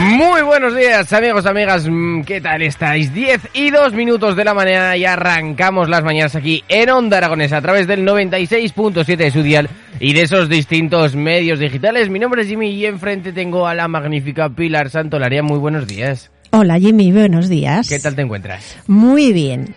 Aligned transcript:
Muy 0.00 0.40
buenos 0.40 0.74
días, 0.74 1.12
amigos, 1.12 1.44
amigas. 1.44 1.86
Mm, 1.86 2.22
¿Qué 2.22 2.40
tal 2.40 2.62
estáis? 2.62 3.12
10 3.12 3.48
y 3.52 3.70
2 3.70 3.92
minutos 3.92 4.34
de 4.34 4.44
la 4.44 4.54
mañana 4.54 4.96
y 4.96 5.04
arrancamos 5.04 5.90
las 5.90 6.02
mañanas 6.02 6.34
aquí 6.34 6.64
en 6.68 6.88
Onda 6.88 7.18
Aragonesa 7.18 7.58
a 7.58 7.60
través 7.60 7.86
del 7.86 8.06
96.7 8.06 9.16
de 9.16 9.30
su 9.30 9.42
dial 9.42 9.68
y 9.98 10.14
de 10.14 10.22
esos 10.22 10.48
distintos 10.48 11.14
medios 11.16 11.58
digitales. 11.58 12.08
Mi 12.08 12.18
nombre 12.18 12.42
es 12.42 12.48
Jimmy 12.48 12.70
y 12.70 12.86
enfrente 12.86 13.34
tengo 13.34 13.66
a 13.66 13.74
la 13.74 13.88
magnífica 13.88 14.48
Pilar 14.48 14.88
Santolaria. 14.88 15.42
Muy 15.42 15.58
buenos 15.58 15.86
días. 15.86 16.30
Hola 16.48 16.78
Jimmy, 16.78 17.12
buenos 17.12 17.50
días. 17.50 17.86
¿Qué 17.86 17.98
tal 17.98 18.16
te 18.16 18.22
encuentras? 18.22 18.78
Muy 18.86 19.34
bien. 19.34 19.74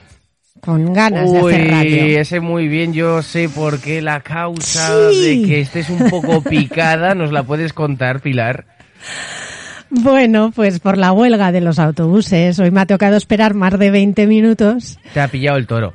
Con 0.62 0.94
ganas 0.94 1.30
de 1.34 1.40
hacer 1.40 1.70
radio. 1.70 2.20
ese 2.22 2.40
muy 2.40 2.70
bien, 2.70 2.94
yo 2.94 3.22
sé 3.22 3.50
por 3.50 3.82
qué 3.82 4.02
la 4.02 4.22
causa 4.22 4.96
de 4.96 5.44
que 5.46 5.60
estés 5.60 5.90
un 5.90 6.10
poco 6.10 6.42
picada, 6.42 7.14
¿nos 7.14 7.34
la 7.34 7.44
puedes 7.44 7.74
contar, 7.74 8.22
Pilar? 8.22 8.66
Bueno, 9.96 10.52
pues 10.56 10.80
por 10.80 10.98
la 10.98 11.12
huelga 11.12 11.52
de 11.52 11.62
los 11.62 11.78
autobuses. 11.78 12.58
Hoy 12.58 12.72
me 12.72 12.82
ha 12.82 12.86
tocado 12.88 13.16
esperar 13.16 13.54
más 13.54 13.78
de 13.78 13.92
20 13.92 14.26
minutos. 14.26 14.98
Te 15.14 15.22
ha 15.22 15.28
pillado 15.28 15.58
el 15.58 15.68
toro. 15.68 15.94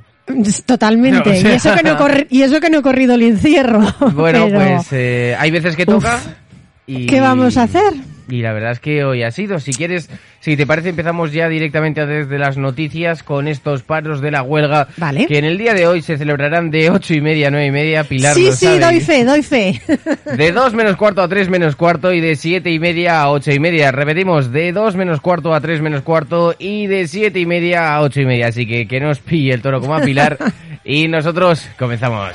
Totalmente. 0.66 1.40
y, 1.42 1.46
eso 1.46 1.74
que 1.74 1.82
no 1.82 1.96
y 2.30 2.42
eso 2.42 2.60
que 2.60 2.70
no 2.70 2.78
he 2.78 2.82
corrido 2.82 3.14
el 3.14 3.22
encierro. 3.22 3.80
Bueno, 4.14 4.46
pues 4.54 4.92
eh, 4.92 5.36
hay 5.38 5.50
veces 5.50 5.74
que 5.74 5.84
toca. 5.84 6.20
y... 6.86 7.06
¿Qué 7.06 7.20
vamos 7.20 7.56
a 7.56 7.64
hacer? 7.64 7.94
Y 8.28 8.42
la 8.42 8.52
verdad 8.52 8.72
es 8.72 8.80
que 8.80 9.04
hoy 9.04 9.22
ha 9.22 9.30
sido. 9.30 9.58
Si 9.58 9.72
quieres, 9.72 10.10
si 10.40 10.56
te 10.56 10.66
parece, 10.66 10.90
empezamos 10.90 11.32
ya 11.32 11.48
directamente 11.48 12.04
desde 12.06 12.38
las 12.38 12.58
noticias 12.58 13.22
con 13.22 13.48
estos 13.48 13.82
paros 13.82 14.20
de 14.20 14.30
la 14.30 14.42
huelga. 14.42 14.88
Vale. 14.98 15.26
Que 15.26 15.38
en 15.38 15.44
el 15.46 15.56
día 15.56 15.72
de 15.72 15.86
hoy 15.86 16.02
se 16.02 16.18
celebrarán 16.18 16.70
de 16.70 16.90
ocho 16.90 17.14
y 17.14 17.20
media 17.20 17.48
a 17.48 17.50
nueve 17.50 17.66
y 17.66 17.70
media. 17.70 18.04
Pilar, 18.04 18.34
Sí, 18.34 18.52
sí, 18.52 18.78
doy 18.78 19.00
fe, 19.00 19.24
doy 19.24 19.42
fe. 19.42 19.80
De 20.36 20.52
dos 20.52 20.74
menos 20.74 20.96
cuarto 20.96 21.22
a 21.22 21.28
tres 21.28 21.48
menos 21.48 21.74
cuarto 21.74 22.12
y 22.12 22.20
de 22.20 22.36
siete 22.36 22.70
y 22.70 22.78
media 22.78 23.22
a 23.22 23.30
ocho 23.30 23.50
y 23.50 23.58
media. 23.58 23.90
Repetimos, 23.92 24.52
de 24.52 24.72
dos 24.72 24.94
menos 24.94 25.20
cuarto 25.20 25.54
a 25.54 25.60
tres 25.60 25.80
menos 25.80 26.02
cuarto 26.02 26.54
y 26.58 26.86
de 26.86 27.08
siete 27.08 27.40
y 27.40 27.46
media 27.46 27.94
a 27.94 28.02
ocho 28.02 28.20
y 28.20 28.26
media. 28.26 28.48
Así 28.48 28.66
que 28.66 28.86
que 28.86 29.00
nos 29.00 29.20
pille 29.20 29.54
el 29.54 29.62
toro 29.62 29.80
como 29.80 29.96
a 29.96 30.00
Pilar. 30.00 30.36
y 30.84 31.08
nosotros 31.08 31.66
comenzamos. 31.78 32.34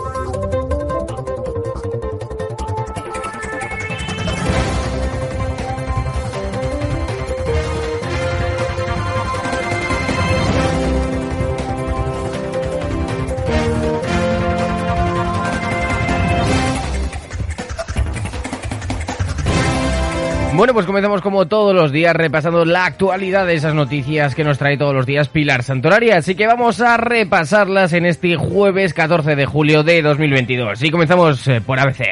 Pues 20.73 20.85
comenzamos 20.85 21.21
como 21.21 21.47
todos 21.47 21.75
los 21.75 21.91
días 21.91 22.15
repasando 22.15 22.63
la 22.63 22.85
actualidad 22.85 23.45
de 23.45 23.55
esas 23.55 23.73
noticias 23.73 24.35
que 24.35 24.45
nos 24.45 24.57
trae 24.57 24.77
todos 24.77 24.95
los 24.95 25.05
días 25.05 25.27
Pilar 25.27 25.63
Santoraria. 25.63 26.17
Así 26.17 26.35
que 26.35 26.47
vamos 26.47 26.79
a 26.79 26.95
repasarlas 26.95 27.91
en 27.91 28.05
este 28.05 28.37
jueves 28.37 28.93
14 28.93 29.35
de 29.35 29.45
julio 29.45 29.83
de 29.83 30.01
2022. 30.01 30.81
Y 30.81 30.89
comenzamos 30.89 31.45
eh, 31.49 31.59
por 31.59 31.77
ABC. 31.77 32.03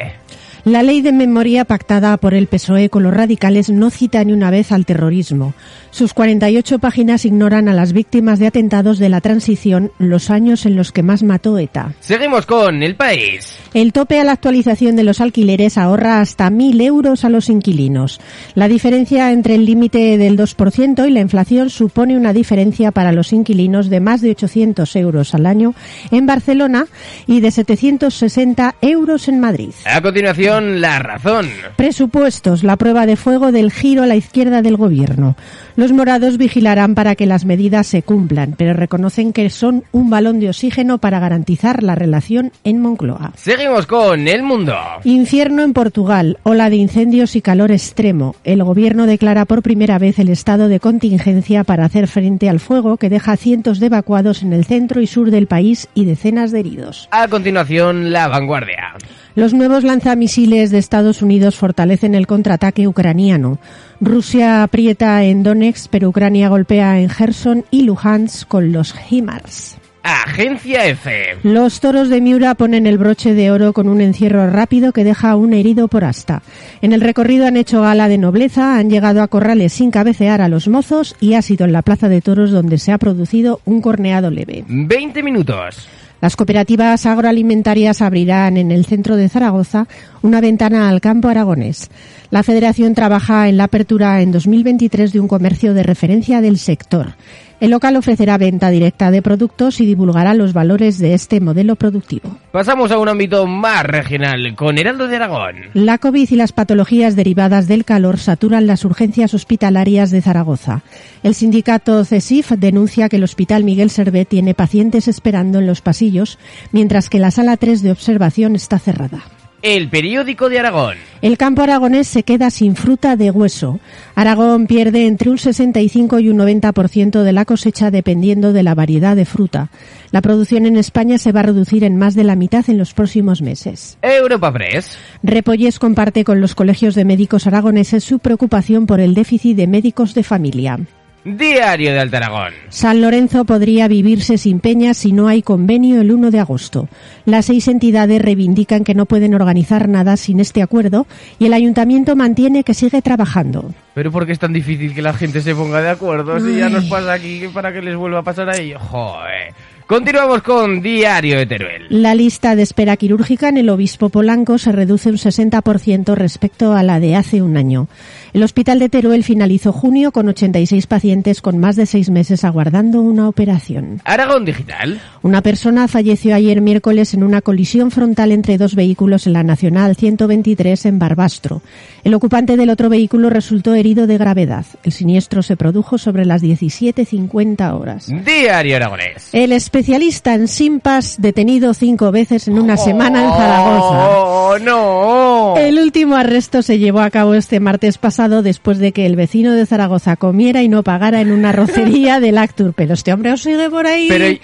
La 0.64 0.82
ley 0.82 1.00
de 1.00 1.12
memoria 1.12 1.64
pactada 1.64 2.16
por 2.18 2.34
el 2.34 2.46
PSOE 2.46 2.90
con 2.90 3.02
los 3.02 3.14
radicales 3.14 3.70
no 3.70 3.88
cita 3.90 4.22
ni 4.24 4.32
una 4.32 4.50
vez 4.50 4.72
al 4.72 4.84
terrorismo. 4.84 5.54
Sus 5.90 6.12
48 6.12 6.78
páginas 6.78 7.24
ignoran 7.24 7.68
a 7.68 7.74
las 7.74 7.92
víctimas 7.92 8.38
de 8.38 8.46
atentados 8.46 8.98
de 8.98 9.08
la 9.08 9.20
transición, 9.20 9.90
los 9.98 10.28
años 10.28 10.66
en 10.66 10.76
los 10.76 10.92
que 10.92 11.02
más 11.02 11.22
mató 11.22 11.58
ETA. 11.58 11.94
Seguimos 12.00 12.44
con 12.44 12.82
El 12.82 12.94
País. 12.94 13.56
El 13.72 13.92
tope 13.92 14.20
a 14.20 14.24
la 14.24 14.32
actualización 14.32 14.96
de 14.96 15.04
los 15.04 15.20
alquileres 15.20 15.78
ahorra 15.78 16.20
hasta 16.20 16.50
1.000 16.50 16.82
euros 16.82 17.24
a 17.24 17.30
los 17.30 17.48
inquilinos. 17.48 18.20
La 18.54 18.68
diferencia 18.68 19.32
entre 19.32 19.54
el 19.54 19.64
límite 19.64 20.18
del 20.18 20.36
2% 20.36 21.08
y 21.08 21.10
la 21.10 21.20
inflación 21.20 21.70
supone 21.70 22.16
una 22.16 22.32
diferencia 22.32 22.90
para 22.90 23.12
los 23.12 23.32
inquilinos 23.32 23.88
de 23.88 24.00
más 24.00 24.20
de 24.20 24.30
800 24.30 24.94
euros 24.96 25.34
al 25.34 25.46
año 25.46 25.74
en 26.10 26.26
Barcelona 26.26 26.86
y 27.26 27.40
de 27.40 27.50
760 27.50 28.74
euros 28.80 29.28
en 29.28 29.40
Madrid. 29.40 29.70
A 29.86 30.00
continuación, 30.00 30.49
la 30.58 30.98
razón. 30.98 31.48
Presupuestos, 31.76 32.64
la 32.64 32.76
prueba 32.76 33.06
de 33.06 33.14
fuego 33.14 33.52
del 33.52 33.70
giro 33.70 34.02
a 34.02 34.06
la 34.06 34.16
izquierda 34.16 34.62
del 34.62 34.76
gobierno. 34.76 35.36
Los 35.76 35.92
morados 35.92 36.38
vigilarán 36.38 36.94
para 36.94 37.14
que 37.14 37.26
las 37.26 37.44
medidas 37.44 37.86
se 37.86 38.02
cumplan, 38.02 38.54
pero 38.56 38.74
reconocen 38.74 39.32
que 39.32 39.48
son 39.50 39.84
un 39.92 40.10
balón 40.10 40.40
de 40.40 40.48
oxígeno 40.48 40.98
para 40.98 41.20
garantizar 41.20 41.82
la 41.82 41.94
relación 41.94 42.52
en 42.64 42.80
Moncloa. 42.80 43.32
Seguimos 43.36 43.86
con 43.86 44.28
El 44.28 44.42
Mundo. 44.42 44.76
Infierno 45.04 45.62
en 45.62 45.72
Portugal, 45.72 46.38
ola 46.42 46.70
de 46.70 46.76
incendios 46.76 47.36
y 47.36 47.42
calor 47.42 47.70
extremo. 47.70 48.34
El 48.44 48.62
gobierno 48.64 49.06
declara 49.06 49.44
por 49.44 49.62
primera 49.62 49.98
vez 49.98 50.18
el 50.18 50.28
estado 50.28 50.68
de 50.68 50.80
contingencia 50.80 51.64
para 51.64 51.84
hacer 51.84 52.08
frente 52.08 52.48
al 52.48 52.60
fuego 52.60 52.96
que 52.96 53.08
deja 53.10 53.36
cientos 53.36 53.80
de 53.80 53.86
evacuados 53.86 54.42
en 54.42 54.52
el 54.52 54.64
centro 54.64 55.00
y 55.00 55.06
sur 55.06 55.30
del 55.30 55.46
país 55.46 55.88
y 55.94 56.04
decenas 56.04 56.52
de 56.52 56.60
heridos. 56.60 57.08
A 57.10 57.28
continuación, 57.28 58.12
La 58.12 58.28
Vanguardia. 58.28 58.94
Los 59.36 59.54
nuevos 59.54 59.84
lanzamisiles 59.84 60.70
de 60.70 60.78
Estados 60.78 61.22
Unidos 61.22 61.56
fortalecen 61.56 62.14
el 62.14 62.26
contraataque 62.26 62.88
ucraniano. 62.88 63.58
Rusia 64.00 64.62
aprieta 64.62 65.22
en 65.24 65.42
Donetsk, 65.42 65.90
pero 65.90 66.08
Ucrania 66.08 66.48
golpea 66.48 67.00
en 67.00 67.10
Gerson 67.10 67.64
y 67.70 67.82
Luhansk 67.82 68.48
con 68.48 68.72
los 68.72 68.94
HIMARS. 69.10 69.76
Agencia 70.02 70.86
F. 70.86 71.36
Los 71.42 71.80
toros 71.80 72.08
de 72.08 72.22
Miura 72.22 72.54
ponen 72.54 72.86
el 72.86 72.96
broche 72.96 73.34
de 73.34 73.50
oro 73.50 73.74
con 73.74 73.88
un 73.88 74.00
encierro 74.00 74.48
rápido 74.48 74.92
que 74.92 75.04
deja 75.04 75.30
a 75.30 75.36
un 75.36 75.52
herido 75.52 75.88
por 75.88 76.04
asta. 76.04 76.42
En 76.80 76.92
el 76.92 77.02
recorrido 77.02 77.46
han 77.46 77.58
hecho 77.58 77.82
gala 77.82 78.08
de 78.08 78.16
nobleza, 78.16 78.78
han 78.78 78.88
llegado 78.88 79.20
a 79.20 79.28
corrales 79.28 79.74
sin 79.74 79.90
cabecear 79.90 80.40
a 80.40 80.48
los 80.48 80.68
mozos 80.68 81.14
y 81.20 81.34
ha 81.34 81.42
sido 81.42 81.66
en 81.66 81.72
la 81.72 81.82
plaza 81.82 82.08
de 82.08 82.22
toros 82.22 82.50
donde 82.50 82.78
se 82.78 82.92
ha 82.92 82.98
producido 82.98 83.60
un 83.66 83.82
corneado 83.82 84.30
leve. 84.30 84.64
20 84.66 85.22
minutos. 85.22 85.86
Las 86.20 86.36
cooperativas 86.36 87.06
agroalimentarias 87.06 88.02
abrirán 88.02 88.58
en 88.58 88.70
el 88.70 88.84
centro 88.84 89.16
de 89.16 89.28
Zaragoza 89.28 89.86
una 90.22 90.40
ventana 90.40 90.90
al 90.90 91.00
campo 91.00 91.28
aragonés. 91.28 91.88
La 92.30 92.42
Federación 92.42 92.94
trabaja 92.94 93.48
en 93.48 93.56
la 93.56 93.64
apertura 93.64 94.20
en 94.20 94.30
2023 94.30 95.12
de 95.12 95.20
un 95.20 95.28
comercio 95.28 95.72
de 95.72 95.82
referencia 95.82 96.42
del 96.42 96.58
sector. 96.58 97.14
El 97.60 97.72
local 97.72 97.96
ofrecerá 97.96 98.38
venta 98.38 98.70
directa 98.70 99.10
de 99.10 99.20
productos 99.20 99.80
y 99.80 99.86
divulgará 99.86 100.32
los 100.32 100.54
valores 100.54 100.98
de 100.98 101.12
este 101.12 101.40
modelo 101.40 101.76
productivo. 101.76 102.38
Pasamos 102.52 102.90
a 102.90 102.98
un 102.98 103.08
ámbito 103.08 103.46
más 103.46 103.84
regional 103.84 104.56
con 104.56 104.78
Heraldo 104.78 105.08
de 105.08 105.16
Aragón. 105.16 105.56
La 105.74 105.98
COVID 105.98 106.26
y 106.30 106.36
las 106.36 106.52
patologías 106.52 107.16
derivadas 107.16 107.68
del 107.68 107.84
calor 107.84 108.18
saturan 108.18 108.66
las 108.66 108.86
urgencias 108.86 109.34
hospitalarias 109.34 110.10
de 110.10 110.22
Zaragoza. 110.22 110.82
El 111.22 111.34
sindicato 111.34 112.02
CESIF 112.06 112.52
denuncia 112.52 113.10
que 113.10 113.16
el 113.16 113.24
Hospital 113.24 113.62
Miguel 113.64 113.90
Servet 113.90 114.28
tiene 114.28 114.54
pacientes 114.54 115.06
esperando 115.06 115.58
en 115.58 115.66
los 115.66 115.82
pasillos, 115.82 116.38
mientras 116.72 117.10
que 117.10 117.18
la 117.18 117.30
sala 117.30 117.58
3 117.58 117.82
de 117.82 117.92
observación 117.92 118.56
está 118.56 118.78
cerrada. 118.78 119.22
El 119.62 119.90
periódico 119.90 120.48
de 120.48 120.58
Aragón. 120.58 120.96
El 121.20 121.36
campo 121.36 121.60
aragonés 121.60 122.08
se 122.08 122.22
queda 122.22 122.48
sin 122.48 122.76
fruta 122.76 123.16
de 123.16 123.30
hueso. 123.30 123.78
Aragón 124.14 124.66
pierde 124.66 125.06
entre 125.06 125.28
un 125.28 125.36
65 125.36 126.18
y 126.18 126.30
un 126.30 126.38
90% 126.38 127.22
de 127.22 127.32
la 127.32 127.44
cosecha 127.44 127.90
dependiendo 127.90 128.54
de 128.54 128.62
la 128.62 128.74
variedad 128.74 129.16
de 129.16 129.26
fruta. 129.26 129.70
La 130.12 130.22
producción 130.22 130.64
en 130.64 130.78
España 130.78 131.18
se 131.18 131.32
va 131.32 131.40
a 131.40 131.44
reducir 131.44 131.84
en 131.84 131.96
más 131.96 132.14
de 132.14 132.24
la 132.24 132.36
mitad 132.36 132.70
en 132.70 132.78
los 132.78 132.94
próximos 132.94 133.42
meses. 133.42 133.98
Europa 134.00 134.50
Press. 134.50 134.96
Repollés 135.22 135.78
comparte 135.78 136.24
con 136.24 136.40
los 136.40 136.54
colegios 136.54 136.94
de 136.94 137.04
médicos 137.04 137.46
aragoneses 137.46 138.02
su 138.02 138.18
preocupación 138.18 138.86
por 138.86 138.98
el 138.98 139.12
déficit 139.12 139.58
de 139.58 139.66
médicos 139.66 140.14
de 140.14 140.22
familia. 140.22 140.78
Diario 141.24 141.92
de 141.92 142.00
Altaragón. 142.00 142.52
San 142.70 143.02
Lorenzo 143.02 143.44
podría 143.44 143.88
vivirse 143.88 144.38
sin 144.38 144.60
peñas 144.60 144.96
si 144.96 145.12
no 145.12 145.28
hay 145.28 145.42
convenio 145.42 146.00
el 146.00 146.12
1 146.12 146.30
de 146.30 146.40
agosto. 146.40 146.88
Las 147.26 147.46
seis 147.46 147.68
entidades 147.68 148.22
reivindican 148.22 148.84
que 148.84 148.94
no 148.94 149.04
pueden 149.04 149.34
organizar 149.34 149.88
nada 149.88 150.16
sin 150.16 150.40
este 150.40 150.62
acuerdo 150.62 151.06
y 151.38 151.46
el 151.46 151.52
ayuntamiento 151.52 152.16
mantiene 152.16 152.64
que 152.64 152.72
sigue 152.72 153.02
trabajando. 153.02 153.74
Pero 153.94 154.10
¿por 154.10 154.24
qué 154.24 154.32
es 154.32 154.38
tan 154.38 154.54
difícil 154.54 154.94
que 154.94 155.02
la 155.02 155.12
gente 155.12 155.42
se 155.42 155.54
ponga 155.54 155.82
de 155.82 155.90
acuerdo? 155.90 156.40
Si 156.40 156.56
ya 156.56 156.70
nos 156.70 156.84
pasa 156.86 157.12
aquí, 157.12 157.48
¿para 157.52 157.72
que 157.72 157.82
les 157.82 157.96
vuelva 157.96 158.20
a 158.20 158.22
pasar 158.22 158.48
a 158.48 158.56
ellos? 158.56 158.80
Joder. 158.80 159.52
Continuamos 159.90 160.42
con 160.42 160.82
Diario 160.82 161.36
de 161.36 161.46
Teruel. 161.46 161.86
La 161.88 162.14
lista 162.14 162.54
de 162.54 162.62
espera 162.62 162.96
quirúrgica 162.96 163.48
en 163.48 163.56
el 163.56 163.68
Obispo 163.70 164.08
Polanco 164.08 164.56
se 164.56 164.70
reduce 164.70 165.08
un 165.08 165.16
60% 165.16 166.14
respecto 166.14 166.74
a 166.74 166.84
la 166.84 167.00
de 167.00 167.16
hace 167.16 167.42
un 167.42 167.56
año. 167.56 167.88
El 168.32 168.44
Hospital 168.44 168.78
de 168.78 168.88
Teruel 168.88 169.24
finalizó 169.24 169.72
junio 169.72 170.12
con 170.12 170.28
86 170.28 170.86
pacientes 170.86 171.42
con 171.42 171.58
más 171.58 171.74
de 171.74 171.86
seis 171.86 172.08
meses 172.08 172.44
aguardando 172.44 173.00
una 173.00 173.28
operación. 173.28 174.00
Aragón 174.04 174.44
Digital. 174.44 175.00
Una 175.22 175.42
persona 175.42 175.88
falleció 175.88 176.36
ayer 176.36 176.60
miércoles 176.60 177.12
en 177.12 177.24
una 177.24 177.40
colisión 177.40 177.90
frontal 177.90 178.30
entre 178.30 178.58
dos 178.58 178.76
vehículos 178.76 179.26
en 179.26 179.32
la 179.32 179.42
Nacional 179.42 179.96
123 179.96 180.86
en 180.86 181.00
Barbastro. 181.00 181.62
El 182.04 182.14
ocupante 182.14 182.56
del 182.56 182.70
otro 182.70 182.90
vehículo 182.90 183.28
resultó 183.28 183.74
herido 183.74 184.06
de 184.06 184.18
gravedad. 184.18 184.66
El 184.84 184.92
siniestro 184.92 185.42
se 185.42 185.56
produjo 185.56 185.98
sobre 185.98 186.24
las 186.24 186.44
17.50 186.44 187.74
horas. 187.74 188.06
Diario 188.24 188.76
Aragonés. 188.76 189.30
El 189.32 189.50
especialista 189.80 190.34
en 190.34 190.46
simpas 190.46 191.16
detenido 191.22 191.72
cinco 191.72 192.12
veces 192.12 192.46
en 192.48 192.58
una 192.58 192.76
semana 192.76 193.24
en 193.24 193.30
Zaragoza. 193.30 194.08
¡Oh, 194.10 194.58
no! 194.58 195.54
El 195.56 195.78
último 195.78 196.16
arresto 196.16 196.60
se 196.60 196.78
llevó 196.78 197.00
a 197.00 197.08
cabo 197.08 197.32
este 197.32 197.60
martes 197.60 197.96
pasado 197.96 198.42
después 198.42 198.76
de 198.78 198.92
que 198.92 199.06
el 199.06 199.16
vecino 199.16 199.52
de 199.54 199.64
Zaragoza 199.64 200.16
comiera 200.16 200.62
y 200.62 200.68
no 200.68 200.82
pagara 200.82 201.22
en 201.22 201.32
una 201.32 201.52
rocería 201.52 202.20
del 202.20 202.36
Actur. 202.36 202.74
Pero 202.76 202.92
este 202.92 203.10
hombre 203.14 203.32
os 203.32 203.40
sigue 203.42 203.70
por 203.70 203.86
ahí. 203.86 204.06
Pero- 204.10 204.38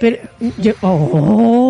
Pero 0.00 0.16
yo, 0.56 0.72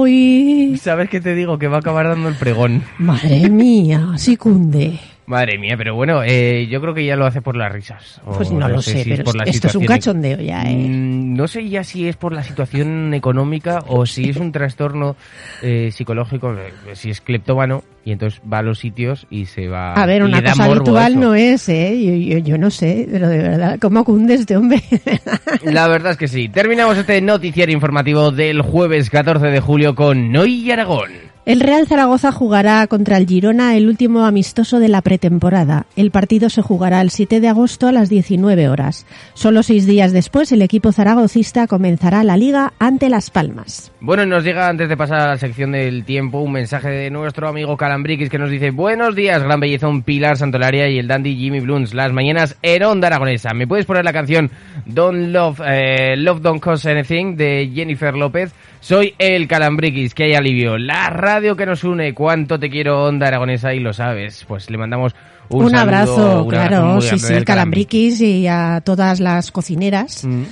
¡Ay! 0.05 0.77
¿Sabes 0.81 1.11
qué 1.11 1.21
te 1.21 1.35
digo? 1.35 1.59
Que 1.59 1.67
va 1.67 1.79
a 1.79 1.81
acabar 1.81 2.07
dando 2.07 2.29
el 2.29 2.37
pregón. 2.37 2.85
Madre 2.99 3.51
mía, 3.51 4.13
sí 4.17 4.37
cunde. 4.37 5.01
Madre 5.29 5.59
mía, 5.59 5.75
pero 5.77 5.95
bueno, 5.95 6.23
eh, 6.25 6.67
yo 6.71 6.81
creo 6.81 6.95
que 6.95 7.05
ya 7.05 7.15
lo 7.15 7.27
hace 7.27 7.43
por 7.43 7.55
las 7.55 7.71
risas. 7.71 8.19
Pues 8.25 8.51
no 8.51 8.67
lo 8.67 8.81
sé, 8.81 8.93
si 8.93 9.11
es 9.13 9.19
pero 9.19 9.25
por 9.25 9.37
la 9.37 9.45
esto 9.45 9.67
es 9.69 9.75
un 9.75 9.85
cachondeo 9.85 10.41
ya, 10.41 10.63
¿eh? 10.63 10.75
Mm, 10.75 11.35
No 11.35 11.47
sé 11.47 11.69
ya 11.69 11.85
si 11.85 12.09
es 12.09 12.17
por 12.17 12.33
la 12.33 12.43
situación 12.43 13.13
económica 13.13 13.85
o 13.89 14.07
si 14.07 14.31
es 14.31 14.39
un 14.39 14.53
trastorno 14.53 15.17
eh, 15.61 15.91
psicológico, 15.93 16.55
eh, 16.55 16.73
si 16.95 17.11
es 17.11 17.21
cleptómano 17.21 17.85
y 18.07 18.13
entonces 18.13 18.41
va 18.51 18.61
a 18.61 18.63
los 18.63 18.79
sitios 18.79 19.27
y 19.29 19.45
se 19.45 19.69
va. 19.69 19.93
A 19.93 20.07
ver, 20.07 20.23
una 20.23 20.43
cosa 20.43 20.65
habitual 20.65 21.21
no 21.21 21.35
es, 21.35 21.69
¿eh? 21.69 22.03
Yo, 22.03 22.15
yo, 22.15 22.39
yo 22.39 22.57
no 22.57 22.71
sé, 22.71 23.07
pero 23.13 23.29
de 23.29 23.37
verdad, 23.37 23.79
¿cómo 23.79 24.05
cunde 24.05 24.33
este 24.33 24.57
hombre? 24.57 24.83
La 25.63 25.89
verdad 25.89 26.13
es 26.13 26.17
que 26.17 26.29
sí. 26.29 26.49
Terminamos 26.49 26.97
este 26.97 27.21
noticiario 27.21 27.75
informativo 27.75 28.31
del 28.31 28.63
jueves 28.63 29.11
14 29.11 29.49
de 29.49 29.61
julio 29.61 29.95
con 29.95 30.33
Noy 30.33 30.55
y 30.55 30.71
Aragón. 30.71 31.28
El 31.49 31.61
Real 31.61 31.87
Zaragoza 31.87 32.31
jugará 32.31 32.87
contra 32.89 33.17
el 33.17 33.27
Girona 33.27 33.75
el 33.75 33.89
último 33.89 34.27
amistoso 34.27 34.81
de 34.81 34.89
la 34.89 35.01
pretemporada. 35.01 35.87
El 35.97 36.11
partido 36.11 36.51
se 36.51 36.61
jugará 36.61 37.01
el 37.01 37.09
7 37.09 37.41
de 37.41 37.49
agosto 37.49 37.87
a 37.87 37.93
las 37.93 38.11
19 38.11 38.69
horas. 38.69 39.07
Solo 39.33 39.63
seis 39.63 39.87
días 39.87 40.13
después, 40.13 40.53
el 40.53 40.61
equipo 40.61 40.93
zaragocista 40.93 41.67
comenzará 41.67 42.23
la 42.23 42.37
liga 42.37 42.75
ante 42.79 43.09
Las 43.09 43.31
Palmas. 43.31 43.91
Bueno, 43.99 44.27
nos 44.27 44.45
llega 44.45 44.69
antes 44.69 44.91
de 44.91 44.97
pasar 44.99 45.21
a 45.21 45.29
la 45.29 45.39
sección 45.39 45.73
del 45.73 46.05
tiempo 46.05 46.41
un 46.41 46.53
mensaje 46.53 46.91
de 46.91 47.11
nuestro 47.11 47.49
amigo 47.49 47.79
Calambriquis 47.79 48.29
que 48.29 48.39
nos 48.39 48.51
dice 48.51 48.71
Buenos 48.71 49.17
días, 49.17 49.43
gran 49.43 49.59
bellezón 49.59 50.03
Pilar 50.03 50.37
Santolaria 50.37 50.91
y 50.91 50.99
el 50.99 51.09
dandy 51.09 51.35
Jimmy 51.35 51.61
Bluns, 51.61 51.95
las 51.95 52.13
mañanas 52.13 52.59
en 52.61 52.83
Onda 52.83 53.07
Aragonesa. 53.07 53.55
¿Me 53.55 53.67
puedes 53.67 53.87
poner 53.87 54.05
la 54.05 54.13
canción 54.13 54.51
Don't 54.85 55.33
Love, 55.33 55.63
eh, 55.65 56.15
Love 56.19 56.43
Don't 56.43 56.61
Cost 56.61 56.85
Anything 56.85 57.37
de 57.37 57.71
Jennifer 57.75 58.15
López? 58.15 58.53
Soy 58.81 59.15
el 59.19 59.49
Calambriquis, 59.49 60.15
que 60.15 60.25
hay 60.25 60.35
alivio. 60.35 60.79
La 60.79 61.11
radio 61.11 61.38
que 61.57 61.67
nos 61.67 61.85
une, 61.85 62.15
cuánto 62.15 62.59
te 62.59 62.69
quiero 62.71 63.05
Onda 63.05 63.29
Aragonesa 63.29 63.75
y 63.75 63.81
lo 63.81 63.93
sabes. 63.93 64.45
Pues 64.47 64.71
le 64.71 64.79
mandamos 64.79 65.15
un, 65.49 65.65
Un, 65.65 65.71
saludo, 65.71 65.83
abrazo, 65.83 66.15
un 66.15 66.23
abrazo 66.23 66.49
claro, 66.49 66.85
muy 66.87 67.03
sí, 67.03 67.19
sí, 67.19 67.45
Calambriquis 67.45 68.21
y 68.21 68.47
a 68.47 68.81
todas 68.85 69.21
las 69.21 69.51
cocineras 69.51 70.25
Mm. 70.25 70.43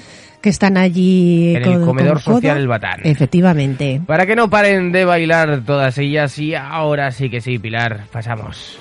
que 0.40 0.48
están 0.50 0.76
allí 0.76 1.54
En 1.56 1.64
el 1.64 1.80
comedor 1.84 2.22
con 2.22 2.34
social 2.36 2.56
El 2.58 2.68
Batán. 2.68 3.00
Efectivamente. 3.04 4.00
Para 4.06 4.26
que 4.26 4.36
no 4.36 4.48
paren 4.48 4.92
de 4.92 5.04
bailar 5.04 5.62
todas 5.66 5.98
ellas 5.98 6.38
y 6.38 6.54
ahora 6.54 7.10
sí 7.10 7.28
que 7.28 7.40
sí, 7.40 7.58
Pilar, 7.58 8.04
pasamos. 8.12 8.78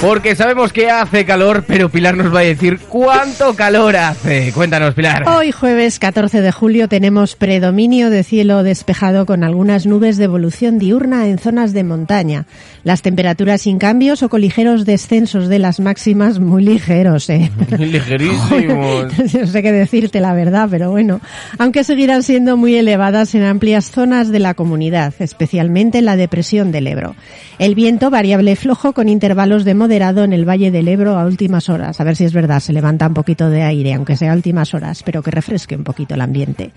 Porque 0.00 0.36
sabemos 0.36 0.72
que 0.72 0.90
hace 0.90 1.24
calor, 1.24 1.64
pero 1.66 1.88
Pilar 1.88 2.16
nos 2.16 2.32
va 2.32 2.38
a 2.38 2.44
decir 2.44 2.78
cuánto 2.88 3.54
calor 3.54 3.96
hace. 3.96 4.52
Cuéntanos, 4.52 4.94
Pilar. 4.94 5.28
Hoy 5.28 5.50
jueves 5.50 5.98
14 5.98 6.40
de 6.40 6.52
julio 6.52 6.86
tenemos 6.86 7.34
predominio 7.34 8.08
de 8.08 8.22
cielo 8.22 8.62
despejado 8.62 9.26
con 9.26 9.42
algunas 9.42 9.86
nubes 9.86 10.16
de 10.16 10.24
evolución 10.24 10.78
diurna 10.78 11.26
en 11.26 11.38
zonas 11.38 11.72
de 11.72 11.82
montaña. 11.82 12.46
Las 12.84 13.02
temperaturas 13.02 13.62
sin 13.62 13.80
cambios 13.80 14.22
o 14.22 14.28
con 14.28 14.40
ligeros 14.40 14.84
descensos 14.84 15.48
de 15.48 15.58
las 15.58 15.80
máximas, 15.80 16.38
muy 16.38 16.62
ligeros, 16.62 17.28
eh. 17.28 17.50
Ligerísimos. 17.78 19.06
no 19.34 19.46
sé 19.48 19.62
qué 19.62 19.72
decirte 19.72 20.20
la 20.20 20.32
verdad, 20.32 20.68
pero 20.70 20.92
bueno. 20.92 21.20
Aunque 21.58 21.82
seguirán 21.82 22.22
siendo 22.22 22.56
muy 22.56 22.76
elevadas 22.76 23.34
en 23.34 23.42
amplias 23.42 23.90
zonas 23.90 24.28
de 24.28 24.38
la 24.38 24.54
comunidad, 24.54 25.12
especialmente 25.18 25.98
en 25.98 26.04
la 26.04 26.14
depresión 26.14 26.70
del 26.70 26.86
Ebro. 26.86 27.16
El 27.58 27.74
viento 27.74 28.10
variable 28.10 28.54
flojo 28.54 28.92
con 28.92 29.08
intervalos 29.08 29.64
de 29.64 29.74
moderado 29.88 30.22
en 30.22 30.34
el 30.34 30.46
Valle 30.46 30.70
del 30.70 30.86
Ebro 30.86 31.18
a 31.18 31.24
últimas 31.24 31.70
horas. 31.70 31.98
A 31.98 32.04
ver 32.04 32.14
si 32.14 32.26
es 32.26 32.34
verdad, 32.34 32.60
se 32.60 32.74
levanta 32.74 33.06
un 33.06 33.14
poquito 33.14 33.48
de 33.48 33.62
aire, 33.62 33.94
aunque 33.94 34.16
sea 34.16 34.32
a 34.32 34.34
últimas 34.34 34.74
horas, 34.74 35.02
pero 35.02 35.22
que 35.22 35.30
refresque 35.30 35.76
un 35.76 35.82
poquito 35.82 36.14
el 36.14 36.20
ambiente. 36.20 36.72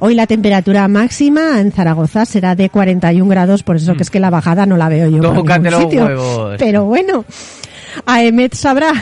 Hoy 0.00 0.16
la 0.16 0.26
temperatura 0.26 0.88
máxima 0.88 1.60
en 1.60 1.70
Zaragoza 1.70 2.26
será 2.26 2.56
de 2.56 2.68
41 2.68 3.30
grados, 3.30 3.62
por 3.62 3.76
eso 3.76 3.94
que 3.94 4.02
es 4.02 4.10
que 4.10 4.18
la 4.18 4.30
bajada 4.30 4.66
no 4.66 4.76
la 4.76 4.88
veo 4.88 5.08
yo 5.08 5.32
ningún 5.32 5.82
sitio. 5.82 6.06
huevos. 6.06 6.56
Pero 6.58 6.84
bueno. 6.86 7.24
Aemet 8.06 8.54
sabrá. 8.54 8.92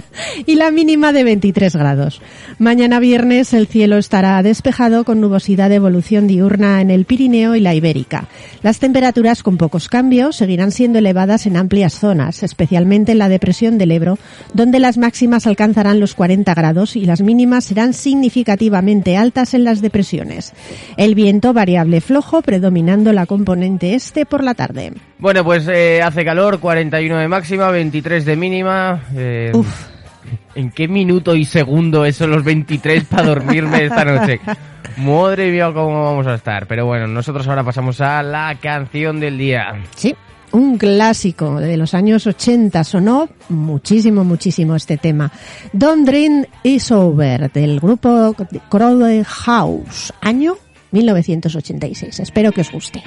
y 0.46 0.54
la 0.56 0.70
mínima 0.70 1.12
de 1.12 1.24
23 1.24 1.76
grados. 1.76 2.20
Mañana 2.58 3.00
viernes 3.00 3.52
el 3.52 3.66
cielo 3.66 3.96
estará 3.98 4.42
despejado 4.42 5.04
con 5.04 5.20
nubosidad 5.20 5.68
de 5.68 5.76
evolución 5.76 6.26
diurna 6.26 6.80
en 6.80 6.90
el 6.90 7.04
Pirineo 7.04 7.54
y 7.54 7.60
la 7.60 7.74
Ibérica. 7.74 8.28
Las 8.62 8.78
temperaturas 8.78 9.42
con 9.42 9.56
pocos 9.56 9.88
cambios 9.88 10.36
seguirán 10.36 10.72
siendo 10.72 10.98
elevadas 10.98 11.46
en 11.46 11.56
amplias 11.56 11.94
zonas, 11.94 12.42
especialmente 12.42 13.12
en 13.12 13.18
la 13.18 13.28
depresión 13.28 13.78
del 13.78 13.92
Ebro, 13.92 14.18
donde 14.54 14.78
las 14.78 14.98
máximas 14.98 15.46
alcanzarán 15.46 16.00
los 16.00 16.14
40 16.14 16.54
grados 16.54 16.96
y 16.96 17.04
las 17.04 17.20
mínimas 17.20 17.64
serán 17.64 17.92
significativamente 17.92 19.16
altas 19.16 19.54
en 19.54 19.64
las 19.64 19.80
depresiones. 19.80 20.52
El 20.96 21.14
viento 21.14 21.52
variable 21.52 22.00
flojo 22.00 22.42
predominando 22.42 23.12
la 23.12 23.26
componente 23.26 23.94
este 23.94 24.26
por 24.26 24.42
la 24.42 24.54
tarde. 24.54 24.92
Bueno, 25.18 25.44
pues 25.44 25.66
eh, 25.68 26.02
hace 26.02 26.24
calor, 26.24 26.60
41 26.60 27.16
de 27.18 27.28
máxima, 27.28 27.70
23 27.70 28.24
de 28.24 28.35
mínima. 28.36 29.02
eh, 29.14 29.50
Uf. 29.54 29.88
¿En 30.54 30.70
qué 30.70 30.88
minuto 30.88 31.34
y 31.34 31.44
segundo 31.44 32.04
esos 32.04 32.28
los 32.28 32.42
23 32.42 33.04
para 33.04 33.24
dormirme 33.28 33.84
esta 33.84 34.04
noche? 34.04 34.40
Madre 34.96 35.50
mía, 35.52 35.70
cómo 35.74 36.04
vamos 36.04 36.26
a 36.26 36.34
estar. 36.34 36.66
Pero 36.66 36.86
bueno, 36.86 37.06
nosotros 37.06 37.46
ahora 37.46 37.62
pasamos 37.62 38.00
a 38.00 38.22
la 38.22 38.56
canción 38.60 39.20
del 39.20 39.36
día. 39.38 39.74
Sí, 39.94 40.14
un 40.52 40.78
clásico 40.78 41.60
de 41.60 41.76
los 41.76 41.92
años 41.94 42.26
80 42.26 42.82
sonó 42.84 43.28
muchísimo, 43.50 44.24
muchísimo 44.24 44.74
este 44.74 44.96
tema. 44.96 45.30
Don't 45.72 46.06
Dream 46.08 46.46
Is 46.62 46.90
Over 46.90 47.52
del 47.52 47.78
grupo 47.78 48.34
Crowded 48.70 49.24
House, 49.28 50.12
año 50.22 50.54
1986. 50.92 52.20
Espero 52.20 52.52
que 52.52 52.62
os 52.62 52.72
guste. 52.72 53.02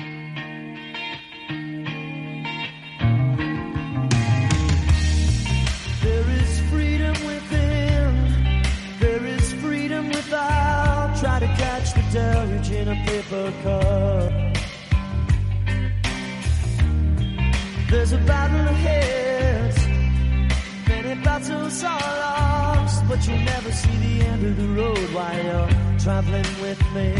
Traveling 26.22 26.62
with 26.62 26.82
me. 26.94 27.14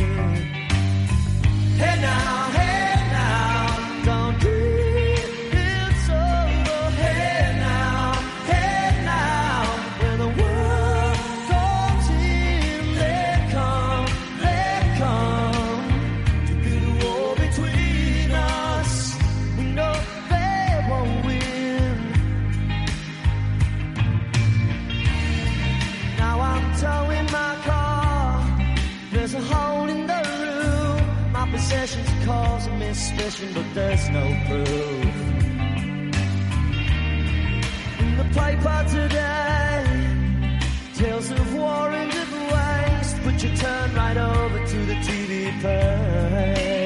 Hey 1.78 2.02
now, 2.02 2.49
Conversations 31.70 32.26
causing 32.26 32.80
me 32.80 32.94
suspicion, 32.96 33.54
but 33.54 33.66
there's 33.76 34.10
no 34.10 34.26
proof. 34.48 35.16
In 38.00 38.18
the 38.18 38.24
paper 38.34 38.86
today, 38.90 39.84
tales 40.96 41.30
of 41.30 41.54
war 41.54 41.92
and 41.92 42.12
of 42.12 42.34
waste, 42.54 43.18
but 43.24 43.44
you 43.44 43.56
turn 43.56 43.94
right 43.94 44.18
over 44.18 44.66
to 44.66 44.86
the 44.88 44.96
TV 44.96 45.62
page. 45.62 46.79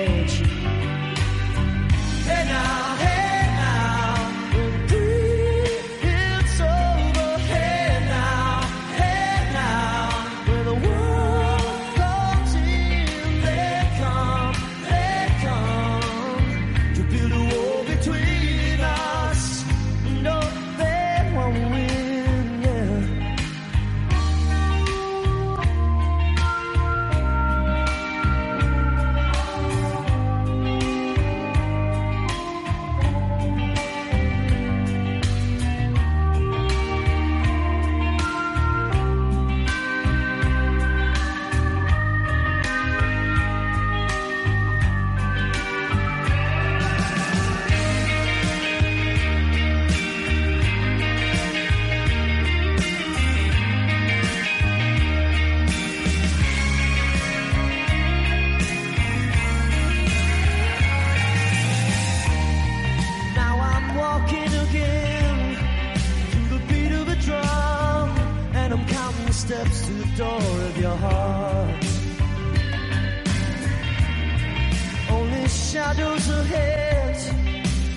Shadows 75.93 76.27
ahead, 76.29 77.17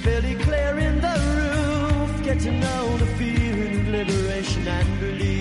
barely 0.04 0.34
clearing 0.36 1.00
the 1.00 1.16
roof. 1.36 2.24
Get 2.24 2.40
to 2.40 2.52
know 2.52 2.96
the 2.98 3.06
feeling 3.18 3.80
of 3.80 3.88
liberation 3.88 4.68
and 4.68 5.02
release. 5.02 5.35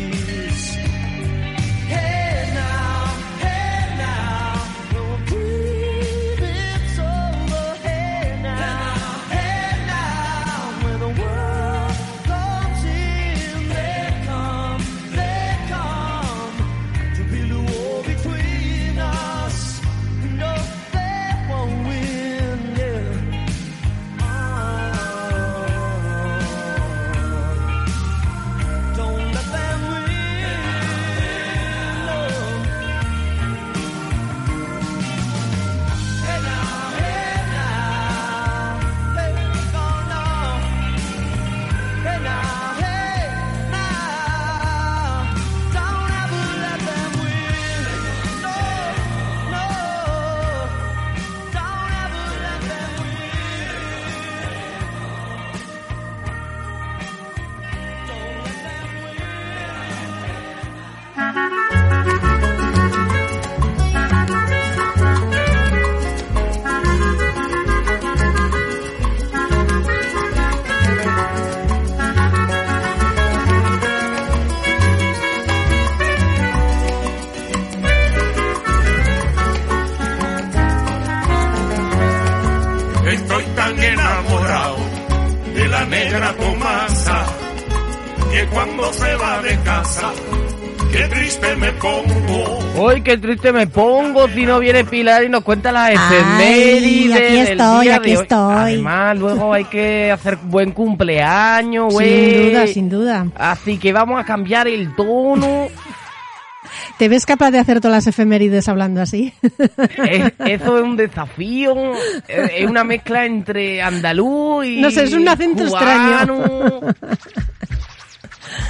La 85.89 85.98
negra 85.98 86.34
Tomasa 86.34 87.25
que 88.32 88.46
cuando 88.48 88.92
se 88.92 89.15
va 89.15 89.42
de 89.42 89.58
casa, 89.62 90.12
qué 90.92 91.04
triste 91.08 91.56
me 91.56 91.72
pongo. 91.74 92.60
Hoy 92.77 93.01
qué 93.01 93.18
triste 93.18 93.54
me 93.54 93.68
pongo 93.68 94.27
si 94.27 94.46
no 94.46 94.60
viene 94.60 94.84
Pilar 94.84 95.24
y 95.24 95.30
nos 95.30 95.44
cuenta 95.44 95.72
las 95.72 95.89
Ay, 95.89 95.96
efemérides 95.96 97.15
aquí 97.15 97.34
del 97.34 97.48
estoy, 97.60 97.86
día 97.86 97.96
aquí 97.96 98.10
de 98.12 98.18
hoy. 98.18 98.24
estoy. 98.24 98.56
Además, 98.56 99.18
luego 99.20 99.54
hay 99.54 99.65
que 99.65 100.12
hacer 100.12 100.38
buen 100.38 100.72
cumpleaños, 100.72 101.94
güey. 101.94 102.34
Sin 102.34 102.50
duda, 102.51 102.68
sin 102.68 102.89
duda. 102.89 103.27
Así 103.36 103.77
que 103.77 103.94
vamos 103.94 104.20
a 104.20 104.25
cambiar 104.25 104.68
el 104.68 104.94
tono. 104.96 105.68
¿Te 106.97 107.09
ves 107.09 107.25
capaz 107.25 107.51
de 107.51 107.59
hacer 107.59 107.81
todas 107.81 107.97
las 107.97 108.07
efemérides 108.07 108.67
hablando 108.69 109.01
así? 109.01 109.33
Es- 110.07 110.31
eso 110.45 110.77
es 110.77 110.83
un 110.83 110.95
desafío. 110.95 111.73
Es 112.27 112.65
una 112.65 112.83
mezcla 112.83 113.25
entre 113.25 113.81
andaluz 113.81 114.65
y. 114.65 114.81
No 114.81 114.89
sé, 114.91 115.03
es 115.03 115.13
un 115.13 115.27
acento 115.27 115.65
cubano. 115.67 116.79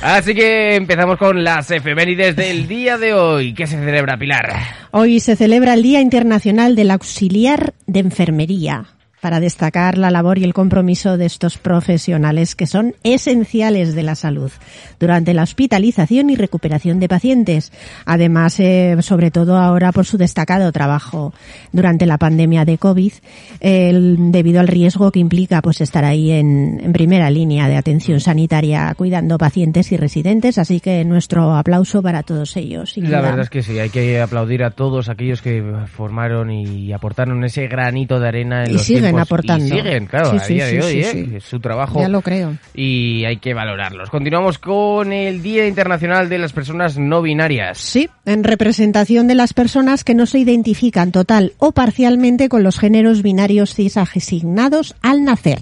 Así 0.02 0.34
que 0.34 0.76
empezamos 0.76 1.18
con 1.18 1.44
las 1.44 1.70
efemérides 1.72 2.36
del 2.36 2.68
día 2.68 2.98
de 2.98 3.14
hoy. 3.14 3.54
¿Qué 3.54 3.68
se 3.68 3.78
celebra, 3.78 4.18
Pilar? 4.18 4.52
Hoy 4.92 5.20
se 5.20 5.36
celebra 5.36 5.74
el 5.74 5.84
Día 5.84 6.02
Internacional 6.02 6.76
del 6.76 6.92
Auxiliar 6.92 7.74
de 7.86 8.00
Enfermería 8.00 8.86
para 9.26 9.40
destacar 9.40 9.98
la 9.98 10.12
labor 10.12 10.38
y 10.38 10.44
el 10.44 10.54
compromiso 10.54 11.18
de 11.18 11.26
estos 11.26 11.58
profesionales 11.58 12.54
que 12.54 12.68
son 12.68 12.94
esenciales 13.04 13.96
de 13.96 14.04
la 14.04 14.14
salud 14.14 14.52
durante 15.00 15.34
la 15.34 15.42
hospitalización 15.42 16.30
y 16.30 16.36
recuperación 16.36 17.00
de 17.00 17.08
pacientes. 17.10 17.72
Además, 18.06 18.60
eh, 18.60 18.96
sobre 19.00 19.32
todo 19.32 19.58
ahora 19.58 19.92
por 19.92 20.06
su 20.06 20.20
destacado 20.20 20.72
trabajo 20.72 21.34
durante 21.72 22.06
la 22.06 22.20
pandemia 22.20 22.66
de 22.66 22.78
COVID, 22.78 23.14
el- 23.62 24.32
debido 24.32 24.60
al 24.60 24.68
riesgo 24.68 25.12
que 25.12 25.18
implica 25.18 25.60
pues 25.64 25.82
estar 25.82 26.06
ahí 26.06 26.30
en, 26.30 26.80
en 26.84 26.94
primera 26.94 27.32
línea 27.32 27.68
de 27.68 27.78
atención 27.78 28.20
sanitaria 28.20 28.94
cuidando 28.96 29.40
pacientes 29.40 29.92
y 29.92 29.98
residentes. 29.98 30.60
Así 30.60 30.80
que 30.82 31.04
nuestro 31.04 31.56
aplauso 31.56 32.04
para 32.04 32.22
todos 32.22 32.56
ellos. 32.58 32.96
La 32.98 33.22
verdad 33.22 33.40
es 33.40 33.50
que 33.50 33.64
sí, 33.64 33.80
hay 33.80 33.90
que 33.90 34.22
aplaudir 34.22 34.64
a 34.64 34.70
todos 34.70 35.10
aquellos 35.10 35.42
que 35.42 35.64
formaron 35.88 36.52
y 36.52 36.94
aportaron 36.94 37.44
ese 37.44 37.66
granito 37.66 38.20
de 38.20 38.28
arena 38.28 38.66
en 38.66 38.70
Y 38.70 38.74
los 38.74 38.84
siguen 38.84 39.15
tiempos. 39.16 39.32
aportando. 39.32 39.66
Y 39.66 39.70
siguen, 39.70 40.06
claro, 40.08 40.32
Sí, 40.32 40.38
a 40.38 40.48
día 40.48 40.68
sí, 40.70 40.76
de 40.76 40.84
hoy, 40.84 41.00
¿eh? 41.02 41.40
su 41.42 41.60
trabajo. 41.60 42.00
Ya 42.00 42.10
lo 42.10 42.22
creo. 42.22 42.56
Y 42.74 43.26
hay 43.26 43.38
que 43.38 43.54
valorarlos. 43.54 44.10
Continuamos 44.10 44.58
con 44.58 45.12
el 45.14 45.42
Día 45.42 45.68
Internacional 45.68 46.30
de 46.30 46.38
las 46.38 46.54
Personas 46.54 46.98
No 46.98 47.22
Binarias. 47.22 47.78
Sí, 47.78 48.10
en 48.26 48.44
representación 48.44 49.28
de 49.28 49.36
las 49.36 49.54
personas 49.54 50.04
que 50.04 50.16
no 50.16 50.26
se 50.26 50.40
identifican 50.40 51.12
total 51.12 51.54
o 51.58 51.72
parcialmente 51.72 52.50
con 52.50 52.64
los 52.64 52.80
géneros 52.80 53.22
binarios 53.22 53.74
cis 53.74 53.98
asignados 53.98 54.96
al 55.02 55.24
nacer, 55.24 55.60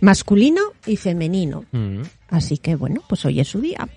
masculino 0.00 0.60
y 0.86 0.96
femenino. 0.96 1.64
Mm. 1.72 2.02
Así 2.30 2.58
que 2.58 2.76
bueno, 2.76 3.02
pues 3.08 3.24
hoy 3.24 3.40
es 3.40 3.48
su 3.48 3.60
día. 3.60 3.88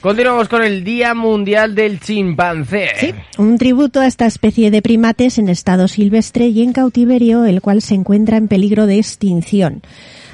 Continuamos 0.00 0.48
con 0.48 0.62
el 0.62 0.84
Día 0.84 1.14
Mundial 1.14 1.74
del 1.74 2.00
Chimpancé. 2.00 2.90
Sí, 2.96 3.14
un 3.38 3.58
tributo 3.58 4.00
a 4.00 4.06
esta 4.06 4.26
especie 4.26 4.70
de 4.70 4.82
primates 4.82 5.38
en 5.38 5.48
estado 5.48 5.88
silvestre 5.88 6.46
y 6.46 6.62
en 6.62 6.72
cautiverio, 6.72 7.44
el 7.44 7.60
cual 7.60 7.82
se 7.82 7.94
encuentra 7.94 8.36
en 8.36 8.46
peligro 8.46 8.86
de 8.86 8.98
extinción. 8.98 9.82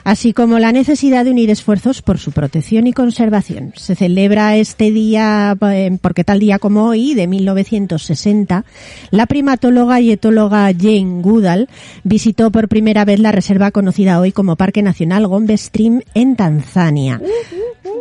Así 0.04 0.32
como 0.32 0.58
la 0.58 0.72
necesidad 0.72 1.24
de 1.24 1.30
unir 1.30 1.50
esfuerzos 1.50 2.02
por 2.02 2.18
su 2.18 2.32
protección 2.32 2.86
y 2.86 2.92
conservación. 2.92 3.72
Se 3.76 3.94
celebra 3.94 4.56
este 4.56 4.90
día, 4.90 5.56
eh, 5.60 5.98
porque 6.00 6.24
tal 6.24 6.40
día 6.40 6.58
como 6.58 6.86
hoy, 6.86 7.14
de 7.14 7.26
1960, 7.26 8.64
la 9.10 9.26
primatóloga 9.26 10.00
y 10.00 10.12
etóloga 10.12 10.70
Jane 10.72 11.22
Goodall 11.22 11.68
visitó 12.04 12.50
por 12.50 12.68
primera 12.68 13.04
vez 13.04 13.20
la 13.20 13.32
reserva 13.32 13.70
conocida 13.70 14.20
hoy 14.20 14.32
como 14.32 14.56
Parque 14.56 14.82
Nacional 14.82 15.26
Gombe 15.26 15.56
Stream 15.56 16.02
en 16.14 16.36
Tanzania 16.36 17.20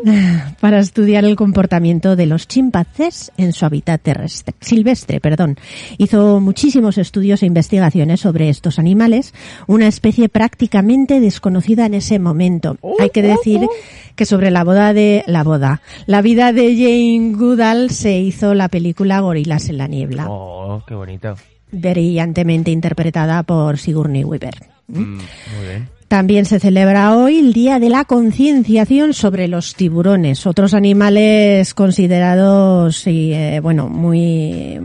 para 0.59 0.79
estudiar 0.79 1.25
el 1.25 1.35
comportamiento 1.35 2.15
de 2.15 2.25
los 2.25 2.47
chimpancés 2.47 3.31
en 3.37 3.53
su 3.53 3.65
hábitat 3.65 4.01
terrestre, 4.01 4.55
silvestre. 4.59 5.19
Perdón. 5.19 5.57
Hizo 5.97 6.39
muchísimos 6.39 6.97
estudios 6.97 7.43
e 7.43 7.45
investigaciones 7.45 8.21
sobre 8.21 8.49
estos 8.49 8.79
animales, 8.79 9.33
una 9.67 9.87
especie 9.87 10.29
prácticamente 10.29 11.19
desconocida 11.19 11.85
en 11.91 11.95
ese 11.95 12.19
momento. 12.19 12.77
Hay 12.99 13.09
que 13.09 13.21
decir 13.21 13.67
que 14.15 14.25
sobre 14.25 14.49
la 14.49 14.63
boda 14.63 14.93
de 14.93 15.23
la 15.27 15.43
boda, 15.43 15.81
la 16.05 16.21
vida 16.21 16.53
de 16.53 16.73
Jane 16.75 17.33
Goodall 17.35 17.89
se 17.91 18.17
hizo 18.17 18.53
la 18.53 18.69
película 18.69 19.19
Gorilas 19.19 19.67
en 19.69 19.77
la 19.77 19.87
niebla, 19.87 20.25
Oh, 20.29 20.83
qué 20.87 20.95
bonito. 20.95 21.35
brillantemente 21.71 22.71
interpretada 22.71 23.43
por 23.43 23.77
Sigourney 23.77 24.23
Weaver. 24.23 24.55
Mm, 24.87 25.15
muy 25.15 25.67
bien. 25.67 25.89
También 26.11 26.43
se 26.43 26.59
celebra 26.59 27.15
hoy 27.15 27.39
el 27.39 27.53
Día 27.53 27.79
de 27.79 27.87
la 27.87 28.03
Concienciación 28.03 29.13
sobre 29.13 29.47
los 29.47 29.75
tiburones, 29.75 30.45
otros 30.45 30.73
animales 30.73 31.73
considerados, 31.73 33.07
y, 33.07 33.31
eh, 33.31 33.61
bueno, 33.61 33.87
muy 33.87 34.77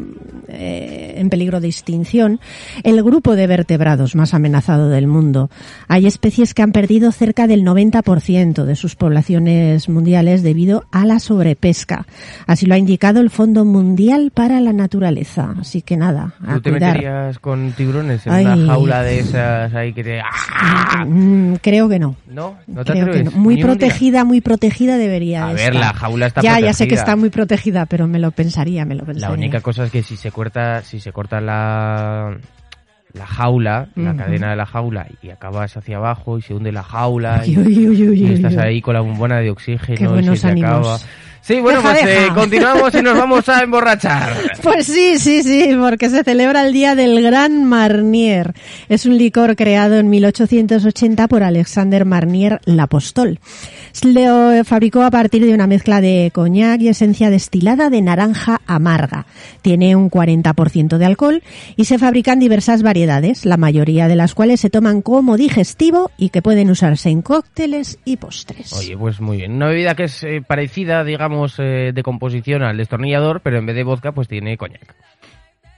eh, 0.49 1.15
en 1.17 1.29
peligro 1.29 1.61
de 1.61 1.67
extinción, 1.67 2.39
el 2.85 3.03
grupo 3.03 3.35
de 3.35 3.47
vertebrados 3.47 4.15
más 4.15 4.35
amenazado 4.35 4.89
del 4.89 5.09
mundo. 5.09 5.51
Hay 5.89 6.07
especies 6.07 6.55
que 6.55 6.63
han 6.63 6.73
perdido 6.73 7.11
cerca 7.11 7.47
del 7.47 7.65
90% 7.65 8.65
de 8.65 8.77
sus 8.77 8.95
poblaciones 8.95 9.89
mundiales 9.89 10.43
debido 10.43 10.85
a 10.93 11.05
la 11.05 11.19
sobrepesca. 11.19 12.07
Así 12.47 12.67
lo 12.67 12.75
ha 12.75 12.79
indicado 12.79 13.21
el 13.21 13.31
Fondo 13.31 13.65
Mundial 13.65 14.31
para 14.33 14.61
la 14.61 14.73
Naturaleza. 14.73 15.55
Así 15.59 15.83
que 15.83 15.97
nada, 15.97 16.35
a 16.47 16.55
¿Tú 16.55 16.61
te 16.61 16.71
cuidar. 16.71 16.93
meterías 16.93 17.39
con 17.41 17.73
tiburones 17.73 18.27
en 18.27 18.33
Ay. 18.33 18.45
una 18.47 18.67
jaula 18.67 19.03
de 19.03 19.19
esas 19.19 19.75
ahí 19.75 19.93
que 19.93 20.05
te... 20.05 20.21
¡Ah! 20.21 21.05
Mm, 21.17 21.55
creo 21.63 21.89
que 21.89 21.99
no. 21.99 22.17
No, 22.29 22.57
no 22.67 22.85
te 22.85 22.93
Creo 22.93 23.05
que 23.07 23.11
atreves. 23.11 23.35
no. 23.35 23.41
Muy 23.41 23.57
protegida, 23.63 24.25
muy 24.25 24.41
protegida 24.41 24.97
debería 24.99 25.49
A 25.49 25.53
ver, 25.53 25.75
la 25.75 25.93
jaula 25.95 26.27
está 26.27 26.43
Ya, 26.43 26.61
ya 26.61 26.73
sé 26.73 26.85
que 26.85 26.91
protegida. 26.91 27.01
está 27.01 27.17
muy 27.17 27.31
protegida, 27.31 27.87
pero 27.87 28.07
me 28.07 28.19
lo 28.19 28.31
pensaría, 28.33 28.85
me 28.85 28.95
lo 28.95 29.05
pensaría. 29.05 29.29
La 29.29 29.35
única 29.35 29.61
cosa 29.61 29.85
es 29.85 29.91
que 29.91 30.03
si 30.03 30.17
se 30.17 30.31
corta, 30.31 30.83
si 30.83 31.01
se 31.01 31.13
corta 31.13 31.41
la 31.41 32.37
la 33.15 33.27
jaula, 33.27 33.89
la 33.95 34.15
cadena 34.15 34.51
de 34.51 34.57
la 34.57 34.67
jaula 34.67 35.07
y 35.23 35.31
acabas 35.31 35.75
hacia 35.75 35.97
abajo 35.97 36.37
y 36.39 36.43
se 36.43 36.53
hunde 36.53 36.71
la 36.71 36.83
jaula 36.83 37.41
Uy, 37.47 37.53
y, 37.55 37.59
uy, 37.89 38.09
uy, 38.09 38.23
y 38.27 38.33
estás 38.35 38.59
ahí 38.59 38.83
con 38.83 38.93
la 38.93 39.01
bombona 39.01 39.39
de 39.39 39.49
oxígeno 39.51 39.97
Qué 39.97 40.05
y 40.05 40.07
buenos 40.07 40.39
se 40.39 40.53
te 40.53 40.61
acaba. 40.61 40.99
Sí, 41.47 41.61
bueno, 41.61 41.81
Deja, 41.81 41.93
pues 41.93 42.05
eh, 42.09 42.29
continuamos 42.35 42.93
y 42.97 43.03
nos 43.03 43.17
vamos 43.17 43.49
a 43.49 43.63
emborrachar. 43.63 44.35
Pues 44.63 44.87
sí, 44.87 45.17
sí, 45.19 45.45
sí, 45.45 45.77
porque 45.79 46.11
se 46.11 46.25
celebra 46.25 46.67
el 46.67 46.73
Día 46.73 46.97
del 46.97 47.23
Gran 47.23 47.63
Marnier. 47.63 48.53
Es 48.89 49.07
un 49.07 49.17
licor 49.17 49.55
creado 49.55 49.95
en 49.95 50.11
1880 50.11 51.29
por 51.29 51.45
Alexander 51.45 52.05
Marnier 52.05 52.61
L'Apostol. 52.65 53.39
Lo 54.03 54.65
fabricó 54.65 55.03
a 55.03 55.11
partir 55.11 55.47
de 55.47 55.55
una 55.55 55.69
mezcla 55.69 56.01
de 56.01 56.31
coñac 56.35 56.81
y 56.81 56.89
esencia 56.89 57.31
destilada 57.31 57.91
de 57.91 58.03
naranja 58.03 58.61
amarga. 58.67 59.27
Tiene 59.63 59.95
un 59.95 60.11
40% 60.11 60.99
de 60.99 61.05
alcohol 61.05 61.43
y 61.77 61.85
se 61.85 61.99
fabrican 61.99 62.41
diversas 62.41 62.83
variedades, 62.83 63.45
la 63.45 63.57
mayoría 63.57 64.09
de 64.09 64.17
las 64.17 64.35
cuales 64.35 64.61
se 64.61 64.71
toman 64.71 65.01
como 65.01 65.37
digestivo 65.37 66.11
y 66.19 66.31
que 66.31 66.43
pueden 66.43 66.71
usarse 66.71 67.09
en 67.09 67.23
cócteles 67.23 68.01
y 68.05 68.17
postres. 68.17 68.73
Oye, 68.73 68.97
pues 68.97 69.21
muy 69.21 69.37
bien. 69.39 69.53
Una 69.53 69.69
bebida 69.69 69.95
que 69.95 70.05
es 70.05 70.23
eh, 70.25 70.43
parecida, 70.47 71.05
digamos, 71.05 71.36
eh, 71.59 71.93
de 71.95 72.03
composición 72.03 72.63
al 72.63 72.77
destornillador, 72.77 73.41
pero 73.43 73.59
en 73.59 73.67
vez 73.67 73.77
de 73.77 73.85
vodka, 73.85 74.13
pues 74.13 74.29
tiene 74.29 74.57
coñac. 74.57 74.95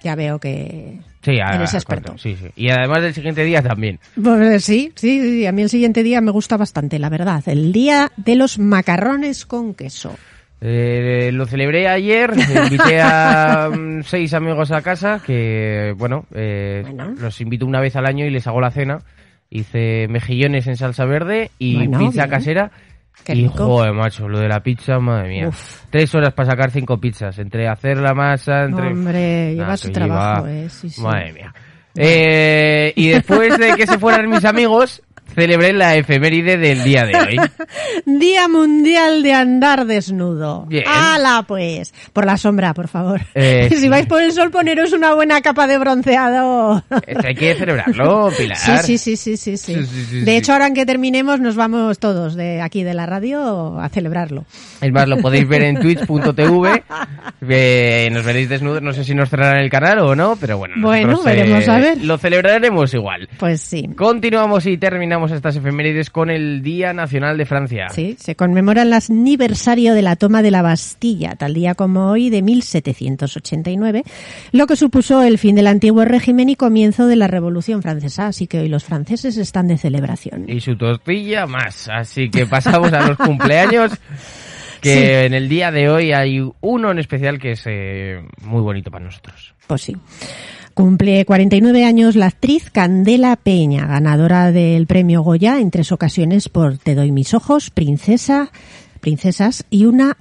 Ya 0.03 0.15
veo 0.15 0.39
que 0.39 0.99
Sí, 1.23 1.41
a- 1.41 1.57
eres 1.57 1.75
experto. 1.75 2.17
Sí, 2.19 2.37
sí. 2.37 2.47
Y 2.55 2.71
además 2.71 3.03
del 3.03 3.15
siguiente 3.15 3.43
día 3.43 3.63
también. 3.63 3.99
Pues 4.23 4.65
sí, 4.65 4.93
sí, 4.95 5.21
sí, 5.21 5.47
a 5.47 5.51
mí 5.53 5.63
el 5.63 5.69
siguiente 5.69 6.05
día 6.05 6.21
me 6.21 6.31
gusta 6.31 6.57
bastante, 6.57 6.99
la 7.01 7.09
verdad. 7.09 7.43
El 7.47 7.73
día 7.73 8.13
de 8.17 8.37
los 8.37 8.59
macarrones 8.61 9.45
con 9.45 9.75
queso. 9.75 10.15
Eh, 10.61 11.31
lo 11.33 11.47
celebré 11.47 11.87
ayer, 11.89 12.33
invité 12.65 13.01
a 13.01 13.71
mm, 13.77 14.03
seis 14.03 14.35
amigos 14.35 14.71
a 14.73 14.83
casa 14.83 15.21
que, 15.25 15.95
bueno, 15.97 16.27
eh, 16.35 16.83
Bueno. 16.85 17.15
los 17.21 17.41
invito 17.41 17.65
una 17.67 17.81
vez 17.81 17.95
al 17.97 18.07
año 18.07 18.25
y 18.27 18.31
les 18.31 18.47
hago 18.47 18.61
la 18.61 18.71
cena. 18.71 19.01
Hice 19.51 20.07
mejillones 20.09 20.67
en 20.67 20.77
salsa 20.77 21.05
verde 21.07 21.51
y 21.59 21.77
Bueno, 21.87 21.99
pizza 21.99 22.23
bien. 22.27 22.31
casera. 22.31 22.71
Qué 23.25 23.35
y 23.35 23.43
rico. 23.43 23.67
joder, 23.67 23.93
macho, 23.93 24.29
lo 24.29 24.39
de 24.41 24.49
la 24.49 24.61
pizza, 24.61 24.99
madre 24.99 25.29
mía. 25.29 25.49
Uf. 25.49 25.83
Tres 25.91 26.15
horas 26.15 26.33
para 26.33 26.51
sacar 26.51 26.71
cinco 26.71 26.99
pizzas, 26.99 27.39
entre 27.39 27.69
hacer 27.69 27.99
la 27.99 28.15
masa, 28.15 28.65
entre... 28.65 28.89
Hombre, 28.89 29.55
Nah, 29.55 29.63
lleva 29.63 29.77
su 29.77 29.91
trabajo, 29.91 30.47
lleva- 30.47 30.53
eh, 30.65 30.69
sí, 30.71 30.89
sí. 30.91 31.01
Madre 31.03 31.33
mía. 31.33 31.55
Eh, 32.01 32.93
y 32.97 33.09
después 33.09 33.59
de 33.59 33.75
que 33.75 33.87
se 33.87 33.99
fueran 33.99 34.29
mis 34.31 34.45
amigos, 34.45 35.03
celebré 35.39 35.73
la 35.73 35.95
efeméride 35.95 36.57
del 36.57 36.83
día 36.83 37.05
de 37.05 37.17
hoy. 37.17 37.37
Día 38.07 38.49
Mundial 38.49 39.23
de 39.23 39.33
Andar 39.33 39.87
Desnudo. 39.87 40.67
Bien. 40.67 40.85
¡Hala, 40.87 41.45
pues! 41.47 41.95
Por 42.13 42.27
la 42.27 42.37
sombra, 42.37 42.75
por 42.75 42.89
favor. 42.89 43.21
Eh, 43.35 43.71
si 43.77 43.89
vais 43.89 44.07
por 44.07 44.21
el 44.21 44.33
sol, 44.33 44.51
poneros 44.51 44.93
una 44.93 45.15
buena 45.15 45.41
capa 45.41 45.67
de 45.69 45.79
bronceado. 45.79 46.83
Esto 47.07 47.27
hay 47.27 47.35
que 47.35 47.55
celebrarlo, 47.55 48.31
Pilar. 48.39 48.57
Sí, 48.83 48.99
sí, 48.99 49.17
sí, 49.17 49.37
sí, 49.37 49.57
sí, 49.57 49.87
sí. 49.87 50.21
De 50.25 50.37
hecho, 50.37 50.53
ahora 50.53 50.67
en 50.67 50.75
que 50.75 50.85
terminemos, 50.85 51.41
nos 51.41 51.55
vamos 51.55 51.99
todos 52.01 52.35
de 52.35 52.61
aquí 52.61 52.83
de 52.83 52.95
la 52.95 53.07
radio 53.07 53.79
a 53.79 53.89
celebrarlo. 53.91 54.45
Es 54.81 54.93
más, 54.93 55.09
lo 55.09 55.19
podéis 55.19 55.47
ver 55.47 55.63
en 55.63 55.81
twitch.tv. 55.81 56.83
Eh, 57.49 58.09
nos 58.11 58.25
veréis 58.25 58.49
desnudos. 58.49 58.83
No 58.83 58.93
sé 58.93 59.05
si 59.05 59.15
nos 59.15 59.31
cerrarán 59.31 59.61
el 59.61 59.71
canal 59.71 60.01
o 60.01 60.17
no, 60.17 60.37
pero 60.37 60.59
bueno. 60.59 60.75
Bueno, 60.81 61.13
nosotros, 61.13 61.37
veremos 61.37 61.69
a 61.69 61.79
ver. 61.79 62.05
Lo 62.05 62.19
celebraremos 62.19 62.93
igual. 62.95 63.29
Pues 63.39 63.61
sí. 63.61 63.89
Continuamos 63.97 64.67
y 64.67 64.77
terminamos 64.79 65.28
estas 65.33 65.57
efemérides 65.57 66.11
con 66.11 66.31
el 66.31 66.63
Día 66.63 66.93
Nacional 66.93 67.37
de 67.39 67.47
Francia. 67.47 67.89
Sí, 67.91 68.17
se 68.19 68.35
conmemora 68.37 68.83
el 68.83 68.93
aniversario 68.93 69.95
de 69.95 70.03
la 70.03 70.17
toma 70.17 70.43
de 70.43 70.51
la 70.51 70.63
Bastilla, 70.63 71.37
tal 71.37 71.55
día 71.55 71.75
como 71.75 72.11
hoy 72.11 72.31
de 72.31 72.43
1789, 72.43 74.03
lo 74.53 74.67
que 74.67 74.77
supuso 74.77 75.23
el 75.23 75.39
fin 75.39 75.57
del 75.57 75.67
antiguo 75.67 76.05
régimen 76.05 76.49
y 76.49 76.57
comienzo 76.57 77.07
de 77.07 77.17
la 77.17 77.27
Revolución 77.29 77.83
Francesa, 77.83 78.27
así 78.29 78.47
que 78.47 78.61
hoy 78.61 78.69
los 78.69 78.85
franceses 78.85 79.37
están 79.37 79.69
de 79.69 79.79
celebración. 79.79 80.45
Y 80.49 80.61
su 80.61 80.77
tortilla 80.77 81.47
más. 81.47 81.89
Así 81.89 82.31
que 82.31 82.47
pasamos 82.47 82.93
a 82.93 83.07
los 83.09 83.17
cumpleaños. 83.19 83.93
Que 84.81 84.95
Sí. 84.95 85.27
en 85.27 85.35
el 85.35 85.49
día 85.49 85.73
de 85.73 85.89
hoy 85.91 86.13
hay 86.13 86.41
uno 86.61 86.91
en 86.93 87.01
especial 87.01 87.41
que 87.41 87.53
es 87.53 87.63
eh, 87.67 88.21
muy 88.43 88.61
bonito 88.63 88.93
para 88.93 89.05
nosotros. 89.07 89.53
Pues 89.67 89.83
sí. 89.83 89.97
Cumple 90.79 91.25
49 91.25 91.85
años 91.85 92.15
la 92.15 92.27
actriz 92.27 92.71
Candela 92.71 93.35
Peña, 93.35 93.85
ganadora 93.89 94.53
del 94.53 94.87
premio 94.87 95.23
Goya 95.25 95.59
en 95.59 95.73
tres 95.73 95.91
ocasiones 95.91 96.49
por 96.49 96.79
Te 96.79 96.95
doy 96.95 97.11
mis 97.11 97.35
ojos, 97.35 97.71
Princesa, 97.71 98.53
Princesas 99.01 99.65
y 99.71 99.87
una 99.87 100.17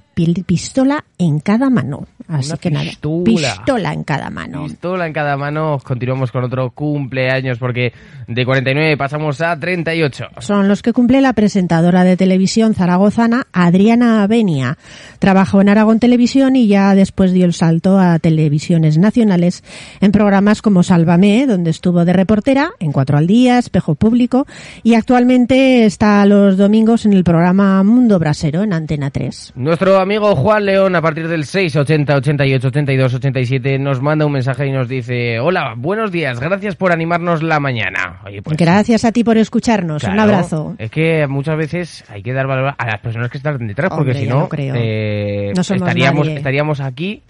pistola 0.46 1.04
en 1.16 1.38
cada 1.38 1.70
mano. 1.70 2.08
Así 2.28 2.50
Una 2.50 2.58
que 2.58 2.70
nada, 2.70 2.84
pistola. 2.84 3.54
pistola 3.56 3.92
en 3.94 4.04
cada 4.04 4.28
mano. 4.28 4.64
Pistola 4.64 5.06
en 5.06 5.12
cada 5.14 5.36
mano. 5.38 5.78
Continuamos 5.82 6.30
con 6.30 6.44
otro 6.44 6.70
cumpleaños 6.70 7.58
porque 7.58 7.92
de 8.26 8.44
49 8.44 8.96
pasamos 8.98 9.40
a 9.40 9.58
38. 9.58 10.26
Son 10.40 10.68
los 10.68 10.82
que 10.82 10.92
cumple 10.92 11.22
la 11.22 11.32
presentadora 11.32 12.04
de 12.04 12.16
televisión 12.18 12.74
zaragozana 12.74 13.46
Adriana 13.52 14.22
Avenia. 14.22 14.76
Trabajó 15.18 15.62
en 15.62 15.70
Aragón 15.70 16.00
Televisión 16.00 16.54
y 16.54 16.66
ya 16.68 16.94
después 16.94 17.32
dio 17.32 17.46
el 17.46 17.54
salto 17.54 17.98
a 17.98 18.18
televisiones 18.18 18.98
nacionales 18.98 19.64
en 20.00 20.12
programas 20.12 20.60
como 20.60 20.82
Sálvame, 20.82 21.46
donde 21.46 21.70
estuvo 21.70 22.04
de 22.04 22.12
reportera, 22.12 22.72
en 22.78 22.92
Cuatro 22.92 23.16
al 23.16 23.26
Día, 23.26 23.58
Espejo 23.58 23.94
Público 23.94 24.46
y 24.82 24.94
actualmente 24.94 25.86
está 25.86 26.26
los 26.26 26.56
domingos 26.58 27.06
en 27.06 27.14
el 27.14 27.24
programa 27.24 27.82
Mundo 27.82 28.18
Brasero 28.18 28.62
en 28.62 28.74
Antena 28.74 29.10
3. 29.10 29.52
Nuestro 29.56 29.98
amigo 29.98 30.36
Juan 30.36 30.66
León, 30.66 30.94
a 30.94 31.00
partir 31.00 31.26
del 31.28 31.46
680 31.46 32.17
88 32.18 32.68
82 32.68 33.14
87, 33.14 33.78
nos 33.78 34.00
manda 34.00 34.26
un 34.26 34.32
mensaje 34.32 34.66
y 34.66 34.72
nos 34.72 34.88
dice: 34.88 35.40
Hola, 35.40 35.74
buenos 35.76 36.12
días, 36.12 36.38
gracias 36.38 36.76
por 36.76 36.92
animarnos 36.92 37.42
la 37.42 37.58
mañana. 37.60 38.20
Oye, 38.24 38.42
pues. 38.42 38.56
Gracias 38.56 39.04
a 39.04 39.12
ti 39.12 39.24
por 39.24 39.36
escucharnos. 39.38 40.04
Un 40.04 40.18
abrazo. 40.20 40.74
Es 40.78 40.90
que 40.90 41.26
muchas 41.26 41.56
veces 41.56 42.04
hay 42.08 42.22
que 42.22 42.32
dar 42.32 42.46
valor 42.46 42.74
a 42.76 42.86
las 42.86 43.00
personas 43.00 43.30
que 43.30 43.38
están 43.38 43.66
detrás, 43.66 43.90
porque 43.94 44.14
si 44.14 44.26
no, 44.26 44.48
eh, 44.52 45.52
No 45.54 45.60
estaríamos, 45.62 46.26
nadie. 46.26 46.38
estaríamos 46.38 46.80
aquí 46.80 47.22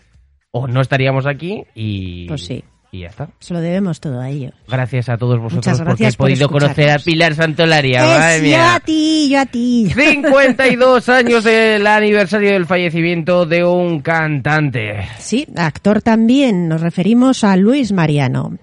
o 0.51 0.67
no 0.67 0.81
estaríamos 0.81 1.27
aquí 1.27 1.65
y, 1.75 2.27
Pues 2.29 2.45
sí. 2.45 2.65
Y 2.91 3.01
ya 3.01 3.09
está. 3.09 3.29
Se 3.39 3.53
lo 3.53 3.61
debemos 3.61 4.01
todo 4.01 4.21
a 4.21 4.31
ellos. 4.31 4.53
Gracias 4.67 5.09
a 5.09 5.17
todos 5.19 5.39
vosotros 5.39 5.81
porque 5.83 6.07
he 6.09 6.13
por 6.13 6.29
podido 6.29 6.49
conocer 6.49 6.91
a. 6.91 6.99
Pilar 6.99 7.35
Santolaria. 7.35 8.03
madre 8.03 8.37
Es, 8.37 8.53
yo 8.53 8.63
a 8.63 8.81
ti, 8.81 9.29
yo 9.31 9.41
a 9.41 9.47
ti. 9.47 9.91
52 9.95 11.09
años 11.09 11.45
del 11.45 11.87
aniversario 11.87 12.53
del 12.53 12.67
fallecimiento 12.67 13.45
de 13.47 13.65
un 13.65 14.01
cantante. 14.01 15.07
Sí, 15.19 15.47
actor 15.57 16.03
también. 16.03 16.69
Nos 16.69 16.81
referimos 16.81 17.45
a 17.45 17.57
Luis 17.57 17.93
Mariano. 17.93 18.57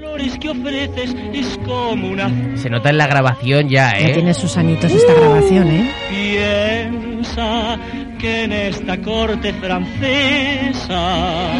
flores 0.00 0.38
que 0.38 0.50
ofreces 0.50 1.14
es 1.32 1.58
como 1.64 2.08
una 2.08 2.28
Se 2.56 2.68
nota 2.68 2.90
en 2.90 2.98
la 2.98 3.06
grabación 3.06 3.68
ya, 3.68 3.92
Ya 3.92 4.08
¿eh? 4.08 4.12
tiene 4.14 4.34
sus 4.34 4.56
añitos 4.56 4.90
esta 4.90 5.14
grabación, 5.14 5.68
¿eh? 5.68 5.90
piensa 6.10 7.78
que 8.18 8.44
en 8.44 8.52
esta 8.52 9.00
corte 9.02 9.52
francesa 9.54 11.52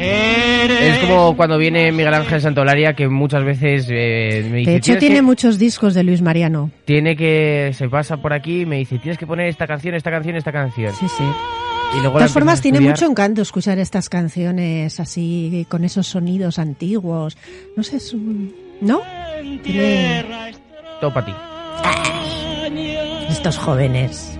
Es 0.00 0.98
como 0.98 1.36
cuando 1.36 1.58
viene 1.58 1.90
Miguel 1.92 2.14
Ángel 2.14 2.40
Santolaria 2.40 2.94
que 2.94 3.08
muchas 3.08 3.44
veces 3.44 3.86
eh, 3.90 4.46
me 4.50 4.58
dice... 4.58 4.70
De 4.70 4.76
hecho, 4.76 4.84
"Tienes 4.84 5.00
tiene 5.00 5.14
que- 5.16 5.22
muchos 5.22 5.58
discos 5.58 5.94
de 5.94 6.04
Luis 6.04 6.22
Mariano. 6.22 6.70
Tiene 6.84 7.16
que... 7.16 7.72
Se 7.74 7.88
pasa 7.88 8.16
por 8.18 8.32
aquí 8.32 8.62
y 8.62 8.66
me 8.66 8.76
dice, 8.78 8.98
tienes 8.98 9.18
que 9.18 9.26
poner 9.26 9.48
esta 9.48 9.66
canción, 9.66 9.94
esta 9.94 10.10
canción, 10.10 10.36
esta 10.36 10.52
canción. 10.52 10.92
Sí, 10.94 11.06
sí. 11.08 11.24
Y 11.24 12.00
luego 12.00 12.18
De 12.18 12.24
todas 12.24 12.32
formas, 12.32 12.60
tiene 12.60 12.80
mucho 12.80 13.06
encanto 13.06 13.40
escuchar 13.42 13.78
estas 13.78 14.08
canciones 14.10 15.00
así, 15.00 15.66
con 15.70 15.84
esos 15.84 16.06
sonidos 16.06 16.58
antiguos. 16.58 17.36
No 17.76 17.82
sé, 17.82 17.96
es 17.96 18.12
un- 18.12 18.54
¿no? 18.80 19.00
en 19.40 19.62
Tiene 19.62 20.22
tierra 20.22 20.50
Todo 21.00 21.14
para 21.14 21.26
ti. 21.26 21.32
estos 23.30 23.56
jóvenes. 23.56 24.38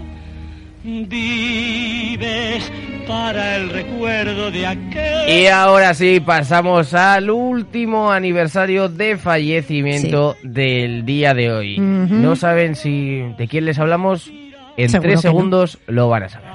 vives 0.84 2.70
para 3.08 3.56
el 3.56 3.70
recuerdo 3.70 4.50
de 4.50 4.66
aquel 4.66 5.28
Y 5.28 5.46
ahora 5.46 5.94
sí, 5.94 6.20
pasamos 6.20 6.92
al 6.92 7.30
último 7.30 8.12
aniversario 8.12 8.88
de 8.90 9.16
fallecimiento 9.16 10.36
del 10.42 11.04
día 11.06 11.32
de 11.34 11.50
hoy. 11.50 11.78
No 11.78 12.36
saben 12.36 12.76
si 12.76 13.20
de 13.38 13.48
quién 13.48 13.64
les 13.64 13.78
hablamos. 13.78 14.30
En 14.76 14.90
Seguro 14.90 15.08
tres 15.08 15.16
no. 15.16 15.22
segundos 15.22 15.78
lo 15.88 16.08
van 16.08 16.22
a 16.24 16.28
saber. 16.28 16.48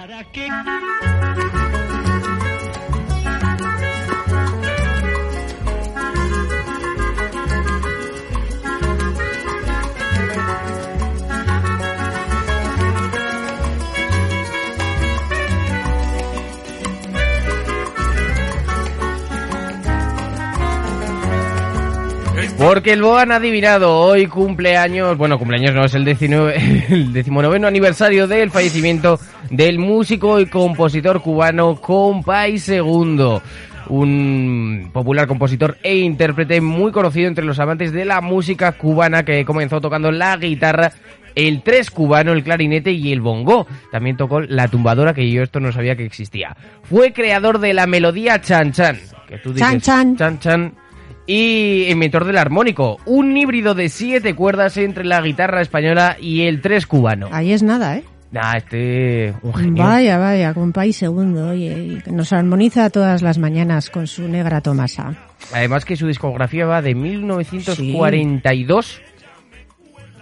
Porque 22.74 22.96
lo 22.96 23.20
han 23.20 23.32
adivinado, 23.32 24.00
hoy 24.00 24.26
cumpleaños, 24.26 25.16
bueno, 25.16 25.38
cumpleaños 25.38 25.76
no, 25.76 25.86
es 25.86 25.94
el, 25.94 26.04
19, 26.06 26.56
el 26.90 27.66
aniversario 27.66 28.26
del 28.26 28.50
fallecimiento 28.50 29.20
del 29.52 29.78
músico 29.78 30.40
y 30.40 30.48
compositor 30.48 31.22
cubano 31.22 31.76
Compay 31.76 32.58
Segundo. 32.58 33.44
Un 33.90 34.90
popular 34.92 35.28
compositor 35.28 35.78
e 35.84 35.98
intérprete 35.98 36.62
muy 36.62 36.92
conocido 36.92 37.28
entre 37.28 37.46
los 37.46 37.60
amantes 37.60 37.92
de 37.92 38.06
la 38.06 38.22
música 38.22 38.72
cubana 38.72 39.24
que 39.24 39.46
comenzó 39.46 39.80
tocando 39.80 40.12
la 40.12 40.36
guitarra, 40.38 40.94
el 41.36 41.62
tres 41.62 41.92
cubano, 41.92 42.32
el 42.32 42.44
clarinete 42.44 42.92
y 42.92 43.12
el 43.12 43.22
bongo. 43.22 43.68
También 43.92 44.18
tocó 44.18 44.42
la 44.42 44.68
tumbadora, 44.68 45.14
que 45.14 45.30
yo 45.30 45.44
esto 45.44 45.60
no 45.60 45.72
sabía 45.72 45.96
que 45.96 46.06
existía. 46.06 46.58
Fue 46.82 47.14
creador 47.14 47.60
de 47.60 47.76
la 47.76 47.86
melodía 47.86 48.42
Chan 48.42 48.72
Chan. 48.72 48.98
Que 49.28 49.38
tú 49.38 49.54
Chan 49.54 49.76
dices, 49.76 49.84
Chan. 49.84 50.18
Chan 50.18 50.40
Chan 50.40 50.83
y 51.26 51.86
inventor 51.90 52.26
del 52.26 52.38
armónico, 52.38 53.00
un 53.06 53.36
híbrido 53.36 53.74
de 53.76 53.90
siete 53.90 54.36
cuerdas 54.36 54.78
entre 54.78 55.06
la 55.06 55.22
guitarra 55.22 55.62
española 55.62 56.18
y 56.20 56.42
el 56.42 56.62
tres 56.62 56.86
cubano. 56.86 57.30
Ahí 57.32 57.54
es 57.54 57.64
nada, 57.64 57.98
¿eh? 57.98 58.04
Nah, 58.32 58.58
este 58.58 59.34
un 59.44 59.54
genio. 59.54 59.84
Vaya, 59.84 60.18
vaya, 60.18 60.54
con 60.56 60.74
país 60.74 60.98
segundo, 60.98 61.50
oye, 61.50 62.02
y 62.08 62.12
nos 62.12 62.34
armoniza 62.34 62.90
todas 62.90 63.22
las 63.22 63.38
mañanas 63.38 63.92
con 63.92 64.08
su 64.08 64.28
negra 64.28 64.60
tomasa. 64.60 65.14
Además 65.54 65.86
que 65.86 65.96
su 65.96 66.08
discografía 66.08 66.66
va 66.66 66.82
de 66.82 66.96
1942 66.96 69.02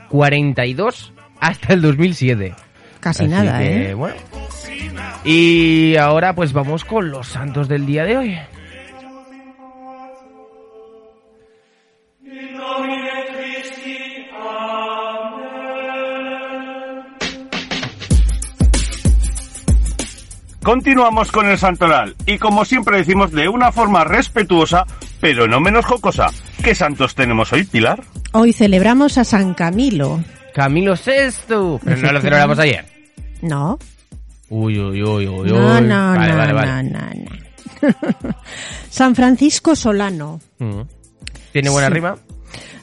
42 0.09 1.13
hasta 1.39 1.73
el 1.73 1.81
2007. 1.81 2.53
Casi 2.99 3.23
Así 3.23 3.31
nada, 3.31 3.59
que, 3.59 3.91
¿eh? 3.91 3.93
bueno. 3.93 4.15
Y 5.23 5.95
ahora 5.95 6.35
pues 6.35 6.51
vamos 6.51 6.83
con 6.83 7.11
los 7.11 7.29
santos 7.29 7.69
del 7.69 7.85
día 7.85 8.03
de 8.03 8.17
hoy. 8.17 8.37
Continuamos 20.63 21.31
con 21.31 21.47
el 21.49 21.57
santoral 21.57 22.15
y 22.27 22.37
como 22.37 22.65
siempre 22.65 22.97
decimos 22.97 23.31
de 23.31 23.49
una 23.49 23.71
forma 23.71 24.03
respetuosa, 24.03 24.85
pero 25.19 25.47
no 25.47 25.59
menos 25.59 25.85
jocosa. 25.85 26.27
¿Qué 26.63 26.75
santos 26.75 27.15
tenemos 27.15 27.51
hoy, 27.51 27.63
Pilar? 27.63 28.03
Hoy 28.33 28.53
celebramos 28.53 29.17
a 29.17 29.23
San 29.23 29.55
Camilo. 29.55 30.23
Camilo 30.53 30.95
Sesto. 30.95 31.79
Pero 31.83 31.97
no 31.97 32.11
lo 32.11 32.21
celebramos 32.21 32.59
ayer. 32.59 32.85
No, 33.41 33.79
Uy, 34.49 34.77
uy, 34.77 35.01
uy, 35.01 35.27
uy, 35.27 35.27
uy. 35.27 35.49
no, 35.49 35.81
no, 35.81 36.15
vale, 36.15 36.31
no, 36.33 36.37
vale, 36.37 36.53
no, 36.53 36.55
vale. 36.55 36.83
no, 36.83 36.99
no. 37.89 38.35
San 38.89 39.15
Francisco 39.15 39.75
Solano. 39.75 40.39
Mm. 40.59 40.81
¿Tiene 41.53 41.69
buena 41.69 41.87
Sí. 41.87 41.93
rima? 41.93 42.17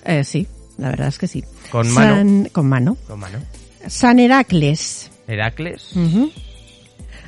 Eh, 0.04 0.24
sí, 0.24 0.48
la 0.78 0.88
verdad 0.88 1.08
es 1.08 1.18
que 1.18 1.28
sí. 1.28 1.44
Con 1.70 1.88
mano. 1.92 2.16
San- 2.16 2.44
con 2.50 2.68
mano. 2.68 2.96
Con 3.06 3.20
mano. 3.20 3.38
San 3.86 4.18
Heracles. 4.18 5.10
Heracles. 5.28 5.94
Ujú. 5.94 6.32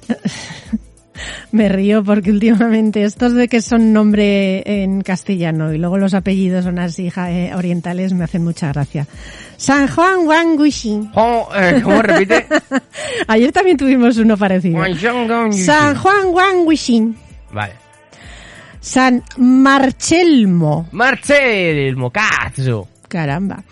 Me 1.53 1.69
río 1.69 2.03
porque 2.05 2.31
últimamente 2.31 3.03
estos 3.03 3.35
de 3.35 3.49
que 3.49 3.61
son 3.61 3.93
nombre 3.93 4.63
en 4.65 5.03
castellano 5.03 5.73
y 5.73 5.79
luego 5.79 5.99
los 5.99 6.15
apellidos 6.15 6.65
son 6.65 6.79
así 6.79 7.13
eh, 7.15 7.53
orientales 7.55 8.13
me 8.13 8.25
hacen 8.25 8.45
mucha 8.45 8.69
gracia. 8.73 9.07
San 9.57 9.89
Juan 9.89 10.27
Wang 10.27 10.57
Guixin. 10.57 11.11
Oh, 11.15 11.49
eh, 11.55 11.81
¿Cómo 11.83 12.01
repite? 12.03 12.47
Ayer 13.27 13.53
también 13.53 13.77
tuvimos 13.77 14.17
uno 14.17 14.37
parecido. 14.37 14.83
San 15.53 15.97
Juan 15.97 16.29
Wang 16.29 16.69
Guixin. 16.69 17.17
Vale. 17.53 17.75
San 18.81 19.23
Marchelmo. 19.37 20.89
Marcel 20.93 21.97
Mocazzo. 21.97 22.89
Caramba. 23.09 23.63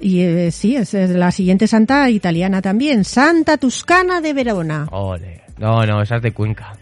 Y 0.00 0.20
eh, 0.22 0.50
sí, 0.50 0.74
es, 0.74 0.94
es 0.94 1.10
la 1.10 1.30
siguiente 1.30 1.68
santa 1.68 2.10
italiana 2.10 2.60
también. 2.60 3.04
Santa 3.04 3.56
Tuscana 3.56 4.20
de 4.20 4.32
Verona. 4.32 4.88
Ole. 4.90 5.41
No, 5.62 5.86
no, 5.86 6.02
esa 6.02 6.16
es 6.16 6.22
de 6.22 6.32
Cuenca. 6.32 6.72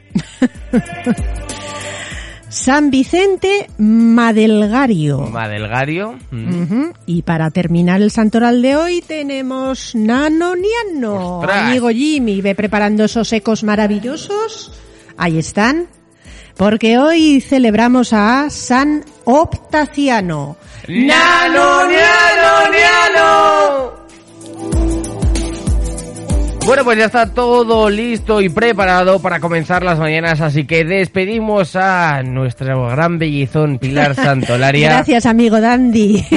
San 2.48 2.90
Vicente 2.90 3.68
Madelgario. 3.76 5.18
Madelgario. 5.18 6.18
mm. 6.30 6.84
Y 7.04 7.20
para 7.20 7.50
terminar 7.50 8.00
el 8.00 8.10
santoral 8.10 8.62
de 8.62 8.76
hoy 8.76 9.02
tenemos 9.02 9.94
Nano 9.94 10.54
Niano. 10.56 11.40
¡Ostras! 11.40 11.68
Amigo 11.68 11.90
Jimmy, 11.90 12.40
ve 12.40 12.54
preparando 12.54 13.04
esos 13.04 13.30
ecos 13.34 13.62
maravillosos. 13.64 14.72
Ahí 15.18 15.38
están. 15.38 15.86
Porque 16.56 16.96
hoy 16.96 17.42
celebramos 17.42 18.14
a 18.14 18.48
San 18.48 19.04
Optaciano. 19.24 20.56
¡Nano, 20.88 21.86
niano, 21.86 22.70
niano! 22.72 23.99
Bueno, 26.70 26.84
pues 26.84 26.98
ya 26.98 27.06
está 27.06 27.26
todo 27.26 27.90
listo 27.90 28.40
y 28.40 28.48
preparado 28.48 29.20
para 29.20 29.40
comenzar 29.40 29.82
las 29.82 29.98
mañanas, 29.98 30.40
así 30.40 30.66
que 30.66 30.84
despedimos 30.84 31.74
a 31.74 32.22
nuestro 32.22 32.86
gran 32.86 33.18
bellezón 33.18 33.80
Pilar 33.80 34.14
Santolaria. 34.14 34.90
Gracias, 34.90 35.26
amigo 35.26 35.60
Dandy. 35.60 36.24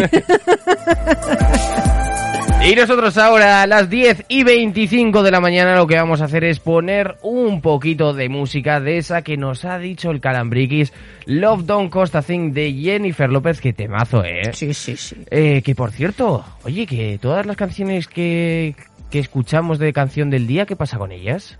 Y 2.65 2.75
nosotros 2.75 3.17
ahora 3.17 3.61
a 3.61 3.67
las 3.67 3.89
10 3.89 4.23
y 4.29 4.43
25 4.43 5.21
de 5.21 5.31
la 5.31 5.41
mañana 5.41 5.75
lo 5.75 5.85
que 5.85 5.97
vamos 5.97 6.21
a 6.21 6.25
hacer 6.25 6.45
es 6.45 6.61
poner 6.61 7.17
un 7.21 7.59
poquito 7.59 8.13
de 8.13 8.29
música 8.29 8.79
de 8.79 8.99
esa 8.99 9.21
que 9.21 9.35
nos 9.35 9.65
ha 9.65 9.77
dicho 9.79 10.11
el 10.11 10.21
Calambriquis, 10.21 10.93
Love 11.25 11.65
Don't 11.65 11.89
Cost 11.91 12.15
a 12.15 12.21
Thing 12.21 12.53
de 12.53 12.71
Jennifer 12.71 13.29
López, 13.29 13.59
que 13.59 13.73
temazo, 13.73 14.23
¿eh? 14.23 14.53
sí, 14.53 14.73
sí, 14.73 14.95
sí. 14.95 15.17
Eh, 15.29 15.61
que 15.61 15.75
por 15.75 15.91
cierto, 15.91 16.45
oye, 16.63 16.87
que 16.87 17.19
todas 17.21 17.45
las 17.45 17.57
canciones 17.57 18.07
que, 18.07 18.75
que 19.13 19.19
escuchamos 19.19 19.77
de 19.77 19.93
canción 19.93 20.31
del 20.31 20.47
día, 20.47 20.65
¿qué 20.65 20.75
pasa 20.75 20.97
con 20.97 21.11
ellas? 21.11 21.59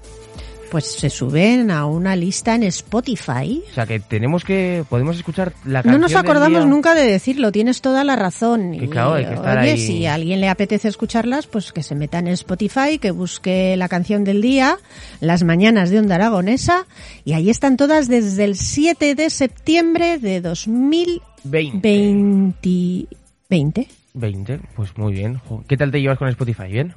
Pues 0.71 0.85
se 0.85 1.11
suben 1.11 1.69
a 1.69 1.85
una 1.85 2.15
lista 2.15 2.55
en 2.55 2.63
Spotify. 2.63 3.61
O 3.69 3.73
sea, 3.75 3.85
que 3.85 3.99
tenemos 3.99 4.43
que, 4.43 4.83
podemos 4.89 5.17
escuchar 5.17 5.53
la 5.63 5.83
canción 5.83 5.93
No 5.93 5.99
nos 5.99 6.13
del 6.13 6.19
acordamos 6.21 6.61
día? 6.63 6.67
nunca 6.67 6.95
de 6.95 7.05
decirlo, 7.05 7.51
tienes 7.51 7.81
toda 7.81 8.03
la 8.03 8.15
razón. 8.15 8.71
Que 8.71 8.85
Y, 8.85 8.87
claro, 8.87 9.13
hay 9.13 9.25
que 9.27 9.35
estar 9.35 9.59
oye, 9.59 9.73
ahí. 9.73 9.77
si 9.77 10.07
a 10.07 10.15
alguien 10.15 10.41
le 10.41 10.49
apetece 10.49 10.87
escucharlas, 10.87 11.45
pues 11.45 11.71
que 11.71 11.83
se 11.83 11.93
meta 11.93 12.17
en 12.17 12.29
Spotify, 12.29 12.97
que 12.99 13.11
busque 13.11 13.77
la 13.77 13.87
canción 13.87 14.23
del 14.23 14.41
día, 14.41 14.79
las 15.19 15.43
mañanas 15.43 15.91
de 15.91 15.99
Onda 15.99 16.15
Aragonesa, 16.15 16.87
y 17.23 17.33
ahí 17.33 17.51
están 17.51 17.77
todas 17.77 18.07
desde 18.07 18.45
el 18.45 18.55
7 18.55 19.13
de 19.13 19.29
septiembre 19.29 20.17
de 20.17 20.41
2020. 20.41 21.21
20. 21.43 23.07
20. 23.47 23.87
20, 24.15 24.59
pues 24.75 24.97
muy 24.97 25.13
bien. 25.13 25.39
¿Qué 25.67 25.77
tal 25.77 25.91
te 25.91 26.01
llevas 26.01 26.17
con 26.17 26.27
Spotify? 26.29 26.71
¿Bien? 26.71 26.95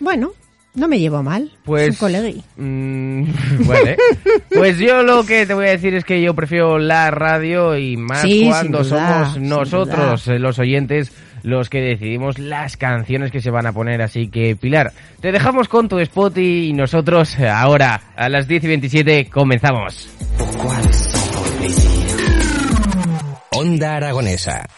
Bueno, 0.00 0.32
No 0.74 0.88
me 0.88 0.98
llevo 0.98 1.22
mal. 1.22 1.50
Pues, 1.64 1.88
Es 1.88 1.94
un 1.94 2.08
colegui. 2.08 2.42
mm, 2.56 3.24
vale. 3.66 3.96
Pues 4.54 4.78
yo 4.78 5.02
lo 5.02 5.24
que 5.24 5.46
te 5.46 5.54
voy 5.54 5.68
a 5.68 5.70
decir 5.70 5.94
es 5.94 6.04
que 6.04 6.20
yo 6.20 6.34
prefiero 6.34 6.78
la 6.78 7.10
radio 7.10 7.78
y 7.78 7.96
más 7.96 8.20
Sí, 8.22 8.46
cuando 8.46 8.82
duda, 8.84 9.24
somos 9.24 9.40
nosotros, 9.40 10.28
eh, 10.28 10.38
los 10.38 10.58
oyentes, 10.58 11.12
los 11.42 11.70
que 11.70 11.80
decidimos 11.80 12.38
las 12.38 12.76
canciones 12.76 13.30
que 13.30 13.40
se 13.40 13.50
van 13.50 13.66
a 13.66 13.72
poner. 13.72 14.02
Así 14.02 14.28
que, 14.28 14.54
Pilar, 14.54 14.92
te 15.20 15.32
dejamos 15.32 15.68
con 15.68 15.88
tu 15.88 15.98
spot 15.98 16.36
y 16.36 16.74
nosotros 16.74 17.38
ahora, 17.40 18.02
a 18.14 18.28
las 18.28 18.46
10 18.46 18.64
y 18.64 18.68
27, 18.68 19.30
comenzamos. 19.30 20.10
Onda 23.52 23.96
Aragonesa. 23.96 24.68